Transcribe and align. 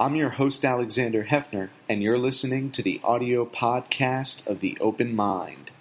I'm 0.00 0.16
your 0.16 0.30
host, 0.30 0.64
Alexander 0.64 1.24
Heffner, 1.24 1.68
and 1.86 2.02
you're 2.02 2.16
listening 2.16 2.70
to 2.70 2.82
the 2.82 3.02
audio 3.04 3.44
podcast 3.44 4.46
of 4.46 4.60
The 4.60 4.78
Open 4.80 5.14
Mind. 5.14 5.72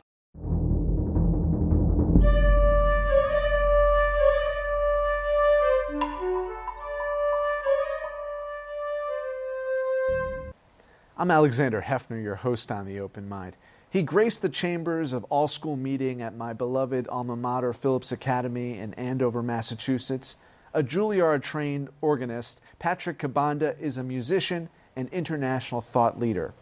I'm 11.18 11.32
Alexander 11.32 11.84
Heffner, 11.88 12.22
your 12.22 12.36
host 12.36 12.74
on 12.74 12.86
The 12.86 13.00
Open 13.00 13.30
Mind. 13.30 13.56
He 13.90 14.04
graced 14.04 14.42
the 14.42 14.50
chambers 14.50 15.14
of 15.14 15.24
all 15.30 15.48
school 15.48 15.78
meeting 15.78 16.22
at 16.22 16.36
my 16.36 16.52
beloved 16.52 17.08
alma 17.08 17.38
mater, 17.38 17.72
Phillips 17.72 18.12
Academy 18.12 18.78
in 18.80 18.94
Andover, 18.96 19.42
Massachusetts. 19.42 20.36
A 20.74 20.84
Juilliard 20.84 21.42
trained 21.42 21.90
organist, 22.02 22.62
Patrick 22.78 23.18
Kabanda 23.18 23.80
is 23.80 23.98
a 23.98 24.04
musician 24.04 24.70
and 24.96 25.10
international 25.10 25.82
thought 25.82 26.20
leader. 26.20 26.54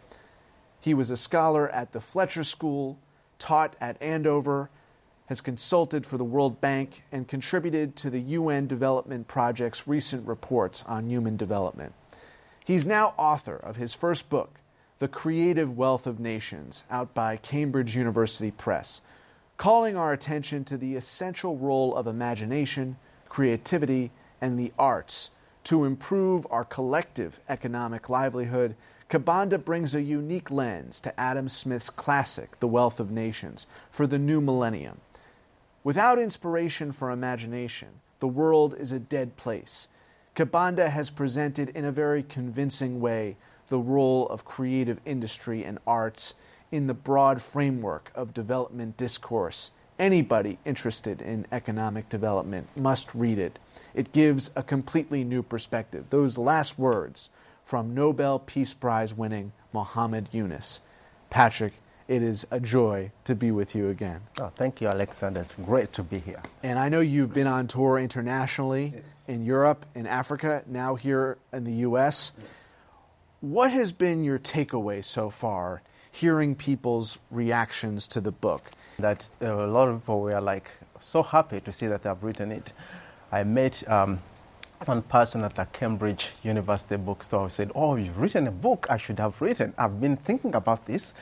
He 0.80 0.94
was 0.94 1.10
a 1.10 1.16
scholar 1.16 1.68
at 1.68 1.92
the 1.92 2.00
Fletcher 2.00 2.44
School, 2.44 2.98
taught 3.38 3.76
at 3.80 4.00
Andover, 4.00 4.70
has 5.26 5.40
consulted 5.42 6.06
for 6.06 6.16
the 6.16 6.24
World 6.24 6.60
Bank, 6.60 7.02
and 7.12 7.28
contributed 7.28 7.96
to 7.96 8.08
the 8.08 8.20
UN 8.20 8.66
Development 8.66 9.28
Project's 9.28 9.86
recent 9.86 10.26
reports 10.26 10.82
on 10.86 11.10
human 11.10 11.36
development. 11.36 11.92
He's 12.64 12.86
now 12.86 13.12
author 13.18 13.56
of 13.56 13.76
his 13.76 13.92
first 13.92 14.30
book, 14.30 14.60
The 15.00 15.08
Creative 15.08 15.76
Wealth 15.76 16.06
of 16.06 16.18
Nations, 16.18 16.84
out 16.90 17.12
by 17.12 17.36
Cambridge 17.36 17.94
University 17.94 18.50
Press, 18.50 19.02
calling 19.58 19.96
our 19.96 20.14
attention 20.14 20.64
to 20.64 20.78
the 20.78 20.96
essential 20.96 21.58
role 21.58 21.94
of 21.94 22.06
imagination, 22.06 22.96
creativity, 23.28 24.10
and 24.40 24.58
the 24.58 24.72
arts 24.78 25.30
to 25.64 25.84
improve 25.84 26.46
our 26.50 26.64
collective 26.64 27.40
economic 27.48 28.08
livelihood. 28.08 28.74
Kabanda 29.10 29.62
brings 29.62 29.94
a 29.94 30.02
unique 30.02 30.50
lens 30.50 31.00
to 31.00 31.18
Adam 31.18 31.48
Smith's 31.48 31.90
classic, 31.90 32.58
The 32.60 32.68
Wealth 32.68 33.00
of 33.00 33.10
Nations, 33.10 33.66
for 33.90 34.06
the 34.06 34.18
new 34.18 34.40
millennium. 34.40 35.00
Without 35.84 36.18
inspiration 36.18 36.92
for 36.92 37.10
imagination, 37.10 37.88
the 38.20 38.28
world 38.28 38.74
is 38.78 38.92
a 38.92 38.98
dead 38.98 39.36
place. 39.36 39.88
Kabanda 40.36 40.90
has 40.90 41.10
presented 41.10 41.70
in 41.70 41.84
a 41.84 41.92
very 41.92 42.22
convincing 42.22 43.00
way 43.00 43.36
the 43.68 43.78
role 43.78 44.28
of 44.28 44.44
creative 44.44 45.00
industry 45.04 45.64
and 45.64 45.78
arts 45.86 46.34
in 46.70 46.86
the 46.86 46.94
broad 46.94 47.40
framework 47.42 48.10
of 48.14 48.34
development 48.34 48.96
discourse. 48.96 49.72
Anybody 49.98 50.58
interested 50.64 51.20
in 51.20 51.46
economic 51.50 52.08
development 52.08 52.68
must 52.78 53.12
read 53.14 53.38
it. 53.38 53.58
It 53.94 54.12
gives 54.12 54.50
a 54.54 54.62
completely 54.62 55.24
new 55.24 55.42
perspective. 55.42 56.06
Those 56.10 56.38
last 56.38 56.78
words 56.78 57.30
from 57.64 57.94
Nobel 57.94 58.38
Peace 58.38 58.74
Prize 58.74 59.12
winning 59.12 59.52
Muhammad 59.72 60.28
Yunus. 60.32 60.80
Patrick, 61.30 61.72
it 62.06 62.22
is 62.22 62.46
a 62.50 62.60
joy 62.60 63.10
to 63.24 63.34
be 63.34 63.50
with 63.50 63.74
you 63.74 63.88
again. 63.90 64.20
Oh, 64.40 64.52
thank 64.54 64.80
you, 64.80 64.86
Alexander. 64.88 65.40
It's 65.40 65.54
great 65.54 65.92
to 65.94 66.02
be 66.04 66.20
here. 66.20 66.42
And 66.62 66.78
I 66.78 66.88
know 66.88 67.00
you've 67.00 67.34
been 67.34 67.48
on 67.48 67.66
tour 67.66 67.98
internationally 67.98 68.92
Yes. 68.94 69.24
in 69.26 69.44
Europe, 69.44 69.84
in 69.96 70.06
Africa, 70.06 70.62
now 70.66 70.94
here 70.94 71.38
in 71.52 71.64
the 71.64 71.72
U.S. 71.88 72.32
Yes. 72.38 72.68
What 73.40 73.72
has 73.72 73.92
been 73.92 74.24
your 74.24 74.38
takeaway 74.38 75.04
so 75.04 75.28
far, 75.28 75.82
hearing 76.10 76.54
people's 76.54 77.18
reactions 77.30 78.06
to 78.08 78.20
the 78.20 78.32
book? 78.32 78.70
That 78.98 79.28
a 79.40 79.54
lot 79.54 79.88
of 79.88 80.00
people 80.00 80.22
were 80.22 80.40
like 80.40 80.70
so 80.98 81.22
happy 81.22 81.60
to 81.60 81.72
see 81.72 81.86
that 81.86 82.04
I've 82.04 82.24
written 82.24 82.50
it. 82.50 82.72
I 83.30 83.44
met 83.44 83.88
um, 83.88 84.20
one 84.86 85.02
person 85.02 85.44
at 85.44 85.54
the 85.54 85.66
Cambridge 85.66 86.30
University 86.42 86.96
bookstore 86.96 87.44
who 87.44 87.48
said, 87.48 87.70
"Oh, 87.76 87.94
you've 87.94 88.18
written 88.18 88.48
a 88.48 88.50
book. 88.50 88.88
I 88.90 88.96
should 88.96 89.20
have 89.20 89.40
written. 89.40 89.72
I've 89.78 90.00
been 90.00 90.16
thinking 90.16 90.52
about 90.54 90.86
this." 90.86 91.14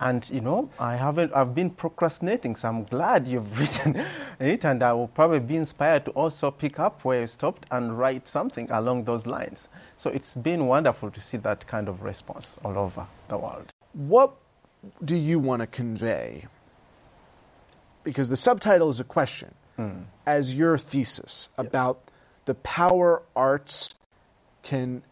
And 0.00 0.28
you 0.28 0.40
know, 0.40 0.70
I 0.80 0.96
haven't. 0.96 1.32
I've 1.36 1.54
been 1.54 1.70
procrastinating, 1.70 2.56
so 2.56 2.68
I'm 2.68 2.82
glad 2.82 3.28
you've 3.28 3.58
written 3.60 4.04
it, 4.40 4.64
and 4.64 4.82
I 4.82 4.92
will 4.92 5.06
probably 5.06 5.38
be 5.38 5.54
inspired 5.54 6.06
to 6.06 6.10
also 6.12 6.50
pick 6.50 6.80
up 6.80 7.04
where 7.04 7.20
you 7.20 7.26
stopped 7.28 7.66
and 7.70 7.96
write 7.96 8.26
something 8.26 8.68
along 8.72 9.04
those 9.04 9.24
lines. 9.24 9.68
So 9.96 10.10
it's 10.10 10.34
been 10.34 10.66
wonderful 10.66 11.12
to 11.12 11.20
see 11.20 11.36
that 11.38 11.64
kind 11.68 11.88
of 11.88 12.02
response 12.02 12.58
all 12.64 12.76
over 12.76 13.06
the 13.28 13.38
world. 13.38 13.72
What 13.92 14.34
do 15.04 15.14
you 15.14 15.38
want 15.38 15.60
to 15.60 15.68
convey? 15.68 16.48
Because 18.04 18.28
the 18.28 18.36
subtitle 18.36 18.90
is 18.90 19.00
a 19.00 19.04
question, 19.04 19.54
as 20.26 20.54
your 20.54 20.78
thesis 20.78 21.48
about 21.58 21.98
the 22.44 22.54
power 22.54 23.22
arts 23.34 23.94
can 24.62 25.02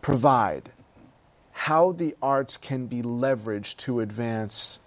provide, 0.00 0.70
how 1.52 1.92
the 1.92 2.16
arts 2.20 2.56
can 2.56 2.86
be 2.86 3.02
leveraged 3.02 3.76
to 3.76 4.00
advance 4.00 4.80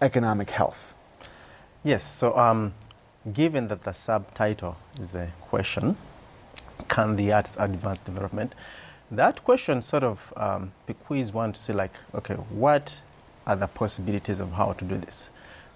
economic 0.00 0.50
health. 0.50 0.94
Yes, 1.82 2.04
so 2.04 2.36
um, 2.38 2.74
given 3.32 3.68
that 3.68 3.82
the 3.84 3.92
subtitle 3.92 4.76
is 5.00 5.14
a 5.14 5.32
question, 5.40 5.96
can 6.88 7.16
the 7.16 7.32
arts 7.32 7.56
advance 7.58 7.98
development? 8.00 8.54
That 9.10 9.42
question 9.44 9.82
sort 9.82 10.04
of 10.04 10.32
um, 10.36 10.72
bequeaths 10.86 11.32
one 11.32 11.52
to 11.52 11.58
say, 11.58 11.72
like, 11.72 11.94
okay, 12.14 12.34
what 12.34 13.00
are 13.46 13.56
the 13.56 13.66
possibilities 13.66 14.38
of 14.40 14.52
how 14.52 14.72
to 14.74 14.84
do 14.84 14.96
this? 14.96 15.30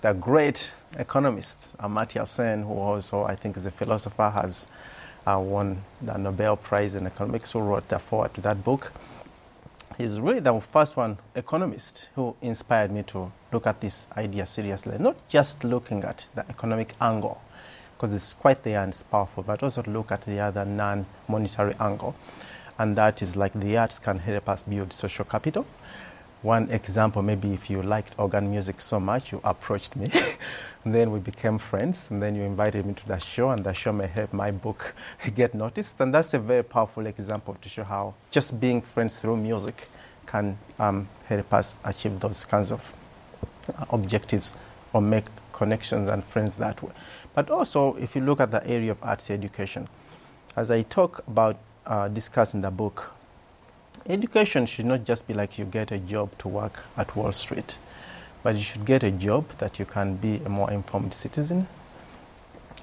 The 0.06 0.12
great 0.14 0.70
economist, 0.96 1.76
Amartya 1.78 2.28
Sen, 2.28 2.62
who 2.62 2.74
also 2.74 3.24
I 3.24 3.34
think 3.34 3.56
is 3.56 3.66
a 3.66 3.72
philosopher, 3.72 4.30
has 4.30 4.68
uh, 5.26 5.36
won 5.40 5.82
the 6.00 6.16
Nobel 6.16 6.56
Prize 6.56 6.94
in 6.94 7.08
economics, 7.08 7.50
who 7.50 7.58
wrote 7.58 7.88
the 7.88 7.98
foreword 7.98 8.32
to 8.34 8.40
that 8.42 8.62
book. 8.62 8.92
He's 9.98 10.20
really 10.20 10.38
the 10.38 10.60
first 10.60 10.96
one 10.96 11.18
economist 11.34 12.10
who 12.14 12.36
inspired 12.40 12.92
me 12.92 13.02
to 13.08 13.32
look 13.52 13.66
at 13.66 13.80
this 13.80 14.06
idea 14.16 14.46
seriously, 14.46 14.96
not 14.96 15.16
just 15.28 15.64
looking 15.64 16.04
at 16.04 16.28
the 16.36 16.48
economic 16.48 16.94
angle, 17.00 17.40
because 17.94 18.14
it's 18.14 18.32
quite 18.32 18.62
there 18.62 18.84
and 18.84 18.92
it's 18.92 19.02
powerful, 19.02 19.42
but 19.42 19.60
also 19.60 19.82
to 19.82 19.90
look 19.90 20.12
at 20.12 20.24
the 20.24 20.38
other 20.38 20.64
non-monetary 20.64 21.74
angle, 21.80 22.14
and 22.78 22.94
that 22.94 23.22
is 23.22 23.34
like 23.34 23.54
the 23.54 23.76
arts 23.76 23.98
can 23.98 24.20
help 24.20 24.48
us 24.48 24.62
build 24.62 24.92
social 24.92 25.24
capital. 25.24 25.66
One 26.46 26.70
example, 26.70 27.22
maybe 27.22 27.52
if 27.54 27.68
you 27.68 27.82
liked 27.82 28.14
organ 28.20 28.48
music 28.48 28.80
so 28.80 29.00
much, 29.00 29.32
you 29.32 29.40
approached 29.42 29.96
me. 29.96 30.12
and 30.84 30.94
then 30.94 31.10
we 31.10 31.18
became 31.18 31.58
friends, 31.58 32.08
and 32.08 32.22
then 32.22 32.36
you 32.36 32.42
invited 32.42 32.86
me 32.86 32.94
to 32.94 33.08
the 33.08 33.18
show, 33.18 33.50
and 33.50 33.64
the 33.64 33.74
show 33.74 33.92
may 33.92 34.06
help 34.06 34.32
my 34.32 34.52
book 34.52 34.94
get 35.34 35.56
noticed. 35.56 36.00
And 36.00 36.14
that's 36.14 36.34
a 36.34 36.38
very 36.38 36.62
powerful 36.62 37.04
example 37.06 37.56
to 37.60 37.68
show 37.68 37.82
how 37.82 38.14
just 38.30 38.60
being 38.60 38.80
friends 38.80 39.18
through 39.18 39.38
music 39.38 39.88
can 40.26 40.56
um, 40.78 41.08
help 41.24 41.52
us 41.52 41.78
achieve 41.84 42.20
those 42.20 42.44
kinds 42.44 42.70
of 42.70 42.94
uh, 43.76 43.86
objectives 43.90 44.54
or 44.92 45.02
make 45.02 45.24
connections 45.52 46.06
and 46.06 46.22
friends 46.22 46.54
that 46.58 46.80
way. 46.80 46.92
But 47.34 47.50
also, 47.50 47.96
if 47.96 48.14
you 48.14 48.22
look 48.22 48.38
at 48.38 48.52
the 48.52 48.64
area 48.64 48.92
of 48.92 49.02
arts 49.02 49.30
education, 49.30 49.88
as 50.54 50.70
I 50.70 50.82
talk 50.82 51.24
about 51.26 51.56
uh, 51.86 52.06
discuss 52.06 52.54
in 52.54 52.60
the 52.60 52.70
book, 52.70 53.15
education 54.08 54.66
should 54.66 54.86
not 54.86 55.04
just 55.04 55.26
be 55.26 55.34
like 55.34 55.58
you 55.58 55.64
get 55.64 55.90
a 55.92 55.98
job 55.98 56.36
to 56.38 56.48
work 56.48 56.84
at 56.96 57.14
Wall 57.16 57.32
Street, 57.32 57.78
but 58.42 58.54
you 58.54 58.62
should 58.62 58.84
get 58.84 59.02
a 59.02 59.10
job 59.10 59.48
that 59.58 59.78
you 59.78 59.84
can 59.84 60.16
be 60.16 60.40
a 60.44 60.48
more 60.48 60.70
informed 60.70 61.12
citizen, 61.12 61.66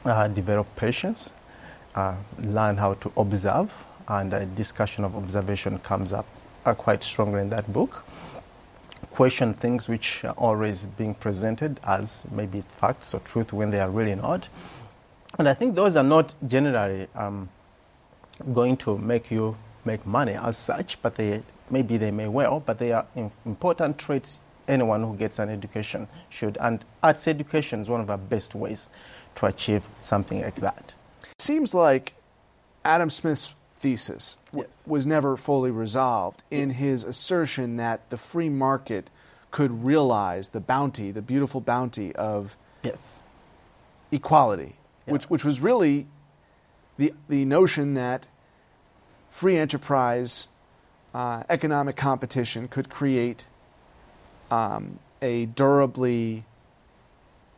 uh, 0.06 0.28
develop 0.28 0.67
patience, 0.75 1.31
uh, 1.95 2.16
learn 2.39 2.78
how 2.78 2.95
to 2.95 3.12
observe, 3.16 3.72
and 4.07 4.33
a 4.33 4.45
discussion 4.45 5.03
of 5.03 5.16
observation 5.16 5.79
comes 5.79 6.12
up 6.12 6.25
uh, 6.66 6.73
quite 6.73 7.03
strongly 7.03 7.41
in 7.41 7.50
that 7.50 7.72
book. 7.72 8.03
Question 9.12 9.53
things 9.53 9.88
which 9.88 10.25
are 10.25 10.33
always 10.38 10.85
being 10.85 11.13
presented 11.13 11.79
as 11.83 12.25
maybe 12.31 12.62
facts 12.62 13.13
or 13.13 13.19
truth 13.19 13.53
when 13.53 13.69
they 13.72 13.79
are 13.79 13.89
really 13.89 14.16
not. 14.16 14.50
And 15.38 15.47
I 15.47 15.53
think 15.53 15.75
those 15.75 15.95
are 15.95 16.03
not 16.03 16.33
generally 16.45 17.07
um, 17.16 17.50
going 18.53 18.78
to 18.78 18.97
make 18.97 19.31
you 19.31 19.56
make 19.85 20.05
money 20.05 20.33
as 20.33 20.57
such, 20.57 21.01
but 21.01 21.15
they 21.15 21.44
maybe 21.69 21.97
they 21.97 22.12
may 22.12 22.27
well, 22.27 22.59
but 22.59 22.77
they 22.80 22.91
are 22.91 23.06
important 23.45 23.97
traits 23.97 24.39
anyone 24.68 25.03
who 25.03 25.15
gets 25.15 25.39
an 25.39 25.50
education 25.50 26.07
should. 26.30 26.57
And 26.62 26.83
arts 27.01 27.27
education 27.27 27.81
is 27.81 27.89
one 27.89 28.01
of 28.01 28.09
our 28.09 28.18
best 28.18 28.53
ways 28.56 28.89
to 29.35 29.45
achieve 29.45 29.83
something 30.01 30.41
like 30.41 30.56
that. 30.56 30.94
seems 31.39 31.74
like 31.74 32.13
Adam 32.85 33.09
Smith's 33.09 33.56
thesis 33.77 34.38
w- 34.51 34.65
Yes. 34.69 34.83
was 34.88 35.06
never 35.06 35.35
fully 35.35 35.71
resolved 35.71 36.44
in 36.51 36.69
Yes. 36.69 36.79
his 36.79 37.03
assertion 37.03 37.75
that 37.77 38.09
the 38.09 38.18
free 38.18 38.50
market 38.50 39.09
could 39.51 39.83
realize 39.83 40.50
the 40.50 40.59
bounty, 40.62 41.12
the 41.12 41.21
beautiful 41.21 41.59
bounty 41.59 42.15
of 42.15 42.56
Yes. 42.83 43.19
equality, 44.12 44.75
Yeah. 45.06 45.13
which, 45.13 45.29
which 45.29 45.44
was 45.45 45.59
really 45.59 46.07
the, 46.97 47.13
the 47.27 47.44
notion 47.45 47.94
that 47.95 48.27
free 49.33 49.57
enterprise, 49.57 50.47
uh, 51.12 51.41
economic 51.50 51.95
competition 51.95 52.68
could 52.68 52.88
create 52.88 53.47
um, 54.51 55.00
a 55.24 55.47
durably 55.47 56.44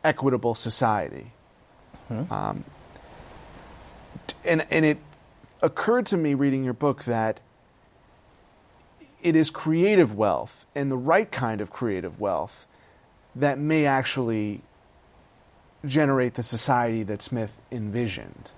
equitable 0.02 0.54
society. 0.54 1.32
Um, 2.30 2.64
and, 4.44 4.66
and 4.70 4.86
it 4.86 4.98
occurred 5.60 6.06
to 6.06 6.16
me 6.16 6.32
reading 6.32 6.64
your 6.64 6.72
book 6.72 7.04
that 7.04 7.40
it 9.22 9.36
is 9.36 9.50
creative 9.50 10.14
wealth 10.14 10.64
and 10.74 10.90
the 10.90 10.96
right 10.96 11.30
kind 11.30 11.60
of 11.60 11.70
creative 11.70 12.18
wealth 12.18 12.66
that 13.34 13.58
may 13.58 13.84
actually 13.84 14.62
generate 15.84 16.34
the 16.34 16.42
society 16.42 17.02
that 17.02 17.20
Smith 17.20 17.60
envisioned. 17.70 18.50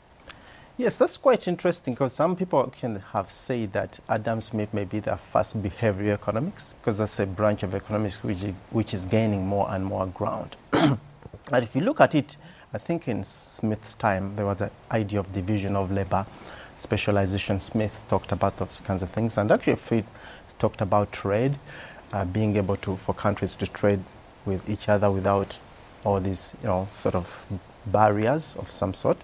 Yes, 0.78 0.96
that's 0.96 1.16
quite 1.16 1.48
interesting 1.48 1.94
because 1.94 2.12
some 2.12 2.36
people 2.36 2.62
can 2.80 3.00
have 3.12 3.32
said 3.32 3.72
that 3.72 3.98
Adam 4.08 4.40
Smith 4.40 4.72
may 4.72 4.84
be 4.84 5.00
the 5.00 5.16
first 5.16 5.60
behavioral 5.60 6.14
economics 6.14 6.74
because 6.74 6.98
that's 6.98 7.18
a 7.18 7.26
branch 7.26 7.64
of 7.64 7.74
economics 7.74 8.22
which 8.22 8.44
is, 8.44 8.54
which 8.70 8.94
is 8.94 9.04
gaining 9.04 9.44
more 9.44 9.68
and 9.70 9.84
more 9.84 10.06
ground. 10.06 10.54
but 10.70 11.64
if 11.64 11.74
you 11.74 11.80
look 11.80 12.00
at 12.00 12.14
it, 12.14 12.36
I 12.72 12.78
think 12.78 13.08
in 13.08 13.24
Smith's 13.24 13.94
time 13.94 14.36
there 14.36 14.46
was 14.46 14.58
the 14.58 14.70
idea 14.92 15.18
of 15.18 15.32
division 15.32 15.74
of 15.74 15.90
labor, 15.90 16.24
specialization. 16.78 17.58
Smith 17.58 18.04
talked 18.08 18.30
about 18.30 18.58
those 18.58 18.78
kinds 18.78 19.02
of 19.02 19.10
things, 19.10 19.36
and 19.36 19.50
actually 19.50 19.74
Fried 19.74 20.04
talked 20.60 20.80
about 20.80 21.10
trade, 21.10 21.58
uh, 22.12 22.24
being 22.24 22.56
able 22.56 22.76
to 22.76 22.94
for 22.98 23.16
countries 23.16 23.56
to 23.56 23.66
trade 23.66 24.04
with 24.46 24.70
each 24.70 24.88
other 24.88 25.10
without 25.10 25.56
all 26.04 26.20
these 26.20 26.54
you 26.62 26.68
know 26.68 26.86
sort 26.94 27.16
of 27.16 27.44
barriers 27.84 28.54
of 28.60 28.70
some 28.70 28.94
sort. 28.94 29.18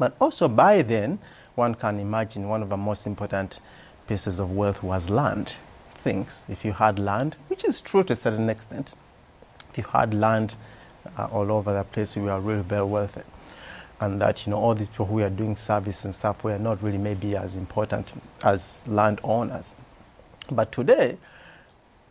But 0.00 0.16
also 0.18 0.48
by 0.48 0.80
then, 0.80 1.18
one 1.54 1.74
can 1.74 2.00
imagine 2.00 2.48
one 2.48 2.62
of 2.62 2.70
the 2.70 2.76
most 2.78 3.06
important 3.06 3.60
pieces 4.08 4.40
of 4.40 4.50
wealth 4.50 4.82
was 4.82 5.10
land. 5.10 5.56
Things, 5.90 6.42
if 6.48 6.64
you 6.64 6.72
had 6.72 6.98
land, 6.98 7.36
which 7.48 7.64
is 7.64 7.82
true 7.82 8.02
to 8.04 8.14
a 8.14 8.16
certain 8.16 8.48
extent, 8.48 8.94
if 9.68 9.76
you 9.76 9.84
had 9.84 10.14
land 10.14 10.56
uh, 11.18 11.26
all 11.26 11.52
over 11.52 11.74
the 11.74 11.84
place, 11.84 12.16
you 12.16 12.22
were 12.22 12.40
really 12.40 12.62
very 12.62 12.86
wealthy. 12.86 13.20
And 14.00 14.18
that, 14.22 14.46
you 14.46 14.52
know, 14.52 14.56
all 14.56 14.74
these 14.74 14.88
people 14.88 15.04
who 15.04 15.20
are 15.20 15.28
doing 15.28 15.54
service 15.54 16.06
and 16.06 16.14
stuff 16.14 16.42
were 16.42 16.58
not 16.58 16.82
really 16.82 16.96
maybe 16.96 17.36
as 17.36 17.54
important 17.54 18.14
as 18.42 18.78
landowners. 18.86 19.76
But 20.50 20.72
today, 20.72 21.18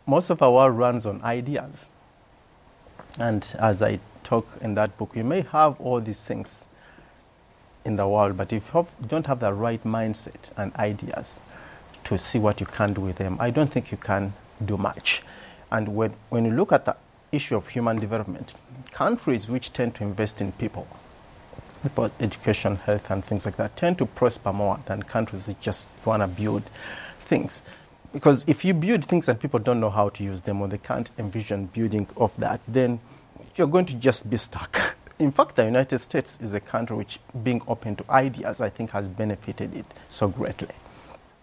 most 0.06 0.30
of 0.30 0.40
our 0.42 0.52
world 0.52 0.78
runs 0.78 1.06
on 1.06 1.20
ideas. 1.24 1.90
And 3.18 3.44
as 3.58 3.82
I 3.82 3.98
talk 4.22 4.46
in 4.60 4.76
that 4.76 4.96
book, 4.96 5.10
you 5.16 5.24
may 5.24 5.40
have 5.40 5.80
all 5.80 6.00
these 6.00 6.24
things 6.24 6.68
in 7.84 7.96
the 7.96 8.06
world, 8.06 8.36
but 8.36 8.52
if 8.52 8.64
you 8.74 8.86
don't 9.06 9.26
have 9.26 9.40
the 9.40 9.52
right 9.52 9.82
mindset 9.84 10.52
and 10.56 10.74
ideas 10.76 11.40
to 12.04 12.18
see 12.18 12.38
what 12.38 12.60
you 12.60 12.66
can 12.66 12.92
do 12.92 13.00
with 13.00 13.16
them, 13.16 13.36
I 13.40 13.50
don't 13.50 13.70
think 13.72 13.90
you 13.90 13.96
can 13.96 14.32
do 14.64 14.76
much. 14.76 15.22
And 15.70 15.94
when, 15.94 16.14
when 16.28 16.44
you 16.44 16.52
look 16.52 16.72
at 16.72 16.84
the 16.84 16.96
issue 17.32 17.56
of 17.56 17.68
human 17.68 17.98
development, 17.98 18.54
countries 18.92 19.48
which 19.48 19.72
tend 19.72 19.94
to 19.96 20.04
invest 20.04 20.40
in 20.40 20.52
people, 20.52 20.86
about 21.84 22.12
education, 22.20 22.76
health, 22.76 23.10
and 23.10 23.24
things 23.24 23.46
like 23.46 23.56
that, 23.56 23.76
tend 23.76 23.98
to 23.98 24.06
prosper 24.06 24.52
more 24.52 24.78
than 24.86 25.02
countries 25.02 25.46
that 25.46 25.60
just 25.60 25.90
want 26.04 26.22
to 26.22 26.26
build 26.26 26.62
things. 27.20 27.62
Because 28.12 28.46
if 28.48 28.64
you 28.64 28.74
build 28.74 29.04
things 29.04 29.28
and 29.28 29.38
people 29.38 29.60
don't 29.60 29.80
know 29.80 29.90
how 29.90 30.08
to 30.10 30.24
use 30.24 30.42
them 30.42 30.60
or 30.60 30.68
they 30.68 30.78
can't 30.78 31.08
envision 31.16 31.66
building 31.66 32.08
of 32.16 32.36
that, 32.38 32.60
then 32.66 33.00
you're 33.56 33.68
going 33.68 33.86
to 33.86 33.94
just 33.94 34.28
be 34.28 34.36
stuck. 34.36 34.96
In 35.20 35.30
fact, 35.32 35.54
the 35.56 35.64
United 35.64 35.98
States 35.98 36.38
is 36.40 36.54
a 36.54 36.60
country 36.60 36.96
which, 36.96 37.20
being 37.44 37.60
open 37.68 37.94
to 37.96 38.04
ideas, 38.10 38.60
I 38.60 38.70
think 38.70 38.90
has 38.92 39.06
benefited 39.08 39.76
it 39.76 39.86
so 40.08 40.28
greatly. 40.28 40.74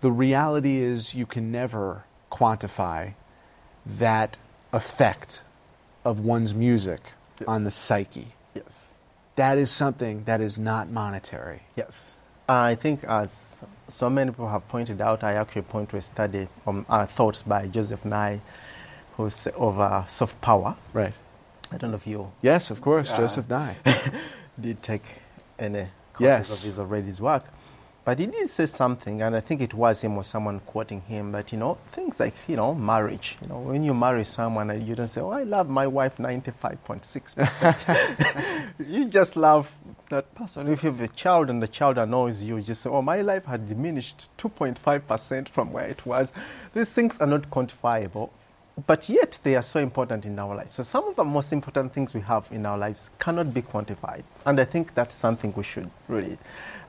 The 0.01 0.11
reality 0.11 0.77
is, 0.77 1.13
you 1.13 1.25
can 1.27 1.51
never 1.51 2.03
quantify 2.31 3.13
that 3.85 4.37
effect 4.73 5.43
of 6.03 6.19
one's 6.19 6.53
music 6.53 7.13
Yes. 7.39 7.47
on 7.47 7.63
the 7.65 7.71
psyche. 7.71 8.29
Yes. 8.55 8.95
That 9.35 9.59
is 9.59 9.69
something 9.69 10.23
that 10.23 10.41
is 10.41 10.57
not 10.57 10.89
monetary. 10.89 11.61
Yes. 11.75 12.15
I 12.49 12.73
think, 12.73 13.03
as 13.03 13.59
so 13.87 14.09
many 14.09 14.31
people 14.31 14.49
have 14.49 14.67
pointed 14.69 15.01
out, 15.01 15.23
I 15.23 15.33
actually 15.33 15.61
point 15.63 15.89
to 15.89 15.97
a 15.97 16.01
study 16.01 16.47
on 16.65 16.83
uh, 16.89 17.05
thoughts 17.05 17.43
by 17.43 17.67
Joseph 17.67 18.03
Nye, 18.05 18.39
who's 19.17 19.47
over 19.55 20.05
soft 20.07 20.41
power. 20.41 20.75
Right. 20.93 21.13
I 21.71 21.77
don't 21.77 21.91
know 21.91 21.97
if 21.97 22.07
you 22.07 22.31
Yes, 22.41 22.71
of 22.71 22.81
course, 22.81 23.11
Uh, 23.11 23.17
Joseph 23.17 23.47
Nye. 23.49 23.75
did 24.59 24.81
take 24.81 25.03
any 25.59 25.87
courses 26.13 26.49
Yes. 26.49 26.59
of 26.59 26.63
his 26.65 26.79
or 26.79 26.85
read 26.85 27.03
his 27.05 27.21
work. 27.21 27.43
But 28.05 28.19
he 28.19 28.25
did 28.25 28.49
say 28.49 28.65
something, 28.67 29.21
and 29.21 29.35
I 29.35 29.41
think 29.41 29.59
it 29.61 29.73
was 29.73 30.01
him 30.01 30.15
or 30.15 30.23
someone 30.23 30.61
quoting 30.61 31.01
him 31.01 31.33
that, 31.33 31.51
you 31.51 31.57
know, 31.57 31.77
things 31.91 32.21
like, 32.21 32.33
you 32.47 32.55
know, 32.55 32.73
marriage. 32.73 33.35
You 33.41 33.49
know, 33.49 33.59
when 33.59 33.83
you 33.83 33.93
marry 33.93 34.23
someone, 34.23 34.69
you 34.87 34.95
don't 34.95 35.09
say, 35.09 35.19
oh, 35.19 35.29
I 35.31 35.43
love 35.43 35.67
my 35.67 35.85
wife 35.87 36.15
95.6%. 36.17 38.69
you 38.87 39.05
just 39.09 39.35
love 39.35 39.75
that 40.09 40.33
person. 40.35 40.67
If 40.69 40.83
you 40.83 40.91
have 40.91 41.01
a 41.01 41.09
child 41.09 41.49
and 41.49 41.61
the 41.61 41.67
child 41.67 41.97
annoys 41.97 42.45
you, 42.45 42.55
you 42.55 42.61
just 42.61 42.81
say, 42.81 42.89
oh, 42.89 43.01
my 43.01 43.19
life 43.21 43.43
had 43.45 43.67
diminished 43.67 44.29
2.5% 44.37 45.49
from 45.49 45.73
where 45.73 45.85
it 45.87 46.05
was. 46.05 46.31
These 46.73 46.93
things 46.93 47.19
are 47.19 47.27
not 47.27 47.49
quantifiable. 47.49 48.29
But 48.85 49.09
yet, 49.09 49.39
they 49.43 49.55
are 49.55 49.63
so 49.63 49.79
important 49.79 50.25
in 50.25 50.37
our 50.37 50.55
lives. 50.55 50.75
So, 50.75 50.83
some 50.83 51.07
of 51.07 51.15
the 51.15 51.23
most 51.23 51.51
important 51.51 51.93
things 51.93 52.13
we 52.13 52.21
have 52.21 52.47
in 52.51 52.65
our 52.65 52.77
lives 52.77 53.09
cannot 53.17 53.51
be 53.53 53.63
quantified. 53.63 54.23
And 54.45 54.59
I 54.59 54.65
think 54.65 54.93
that's 54.93 55.15
something 55.15 55.51
we 55.55 55.63
should 55.63 55.89
really 56.07 56.37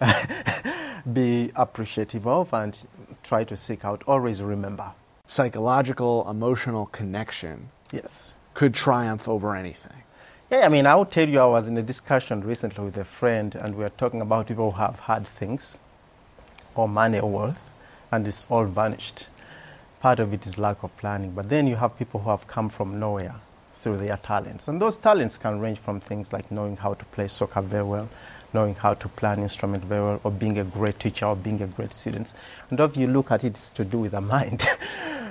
be 1.12 1.50
appreciative 1.56 2.26
of 2.26 2.52
and 2.52 2.78
try 3.22 3.44
to 3.44 3.56
seek 3.56 3.84
out. 3.84 4.02
Always 4.06 4.42
remember. 4.42 4.92
Psychological, 5.26 6.28
emotional 6.28 6.86
connection 6.86 7.70
Yes. 7.92 8.34
could 8.54 8.74
triumph 8.74 9.28
over 9.28 9.54
anything. 9.56 10.02
Yeah, 10.50 10.60
I 10.60 10.68
mean, 10.68 10.86
I 10.86 10.94
will 10.94 11.04
tell 11.06 11.28
you, 11.28 11.40
I 11.40 11.46
was 11.46 11.68
in 11.68 11.76
a 11.76 11.82
discussion 11.82 12.42
recently 12.42 12.84
with 12.84 12.96
a 12.98 13.04
friend, 13.04 13.54
and 13.54 13.74
we 13.76 13.82
were 13.84 13.90
talking 13.90 14.20
about 14.22 14.46
people 14.48 14.72
who 14.72 14.78
have 14.78 15.00
had 15.00 15.26
things, 15.26 15.80
or 16.74 16.88
money 16.88 17.18
or 17.18 17.30
wealth, 17.30 17.70
and 18.10 18.26
it's 18.26 18.46
all 18.50 18.64
vanished. 18.64 19.26
Part 20.00 20.20
of 20.20 20.32
it 20.32 20.46
is 20.46 20.58
lack 20.58 20.82
of 20.82 20.96
planning, 20.96 21.32
but 21.32 21.48
then 21.48 21.66
you 21.66 21.76
have 21.76 21.98
people 21.98 22.20
who 22.20 22.30
have 22.30 22.46
come 22.46 22.68
from 22.68 23.00
nowhere 23.00 23.34
through 23.80 23.98
their 23.98 24.16
talents. 24.16 24.68
And 24.68 24.80
those 24.80 24.96
talents 24.96 25.36
can 25.36 25.60
range 25.60 25.78
from 25.78 26.00
things 26.00 26.32
like 26.32 26.50
knowing 26.50 26.76
how 26.76 26.94
to 26.94 27.04
play 27.06 27.26
soccer 27.28 27.60
very 27.60 27.84
well, 27.84 28.08
knowing 28.52 28.74
how 28.76 28.94
to 28.94 29.08
play 29.08 29.32
an 29.32 29.42
instrument 29.42 29.84
very 29.84 30.02
well, 30.02 30.20
or 30.22 30.30
being 30.30 30.58
a 30.58 30.64
great 30.64 31.00
teacher, 31.00 31.26
or 31.26 31.36
being 31.36 31.60
a 31.62 31.66
great 31.66 31.92
student. 31.92 32.32
And 32.70 32.78
if 32.78 32.96
you 32.96 33.06
look 33.06 33.30
at 33.30 33.44
it, 33.44 33.48
it's 33.48 33.70
to 33.70 33.84
do 33.84 33.98
with 33.98 34.12
the 34.12 34.20
mind. 34.36 34.66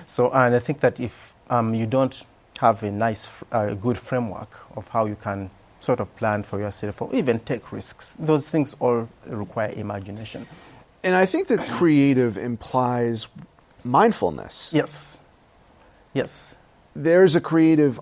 so, 0.07 0.31
and 0.31 0.55
I 0.55 0.59
think 0.59 0.81
that 0.81 0.99
if 0.99 1.33
um, 1.49 1.73
you 1.73 1.85
don't 1.85 2.23
have 2.59 2.83
a 2.83 2.91
nice, 2.91 3.29
uh, 3.51 3.73
good 3.73 3.97
framework 3.97 4.49
of 4.75 4.87
how 4.89 5.05
you 5.05 5.15
can 5.15 5.49
sort 5.79 5.99
of 5.99 6.13
plan 6.17 6.43
for 6.43 6.59
yourself 6.59 7.01
or 7.01 7.13
even 7.15 7.39
take 7.39 7.71
risks, 7.71 8.15
those 8.19 8.49
things 8.49 8.75
all 8.79 9.07
require 9.25 9.71
imagination. 9.71 10.47
And 11.03 11.15
I 11.15 11.25
think 11.25 11.47
that 11.47 11.69
creative 11.69 12.37
implies 12.37 13.27
mindfulness. 13.87 14.73
Yes. 14.73 15.19
Yes. 16.13 16.55
There's 16.95 17.35
a 17.35 17.41
creative 17.41 17.99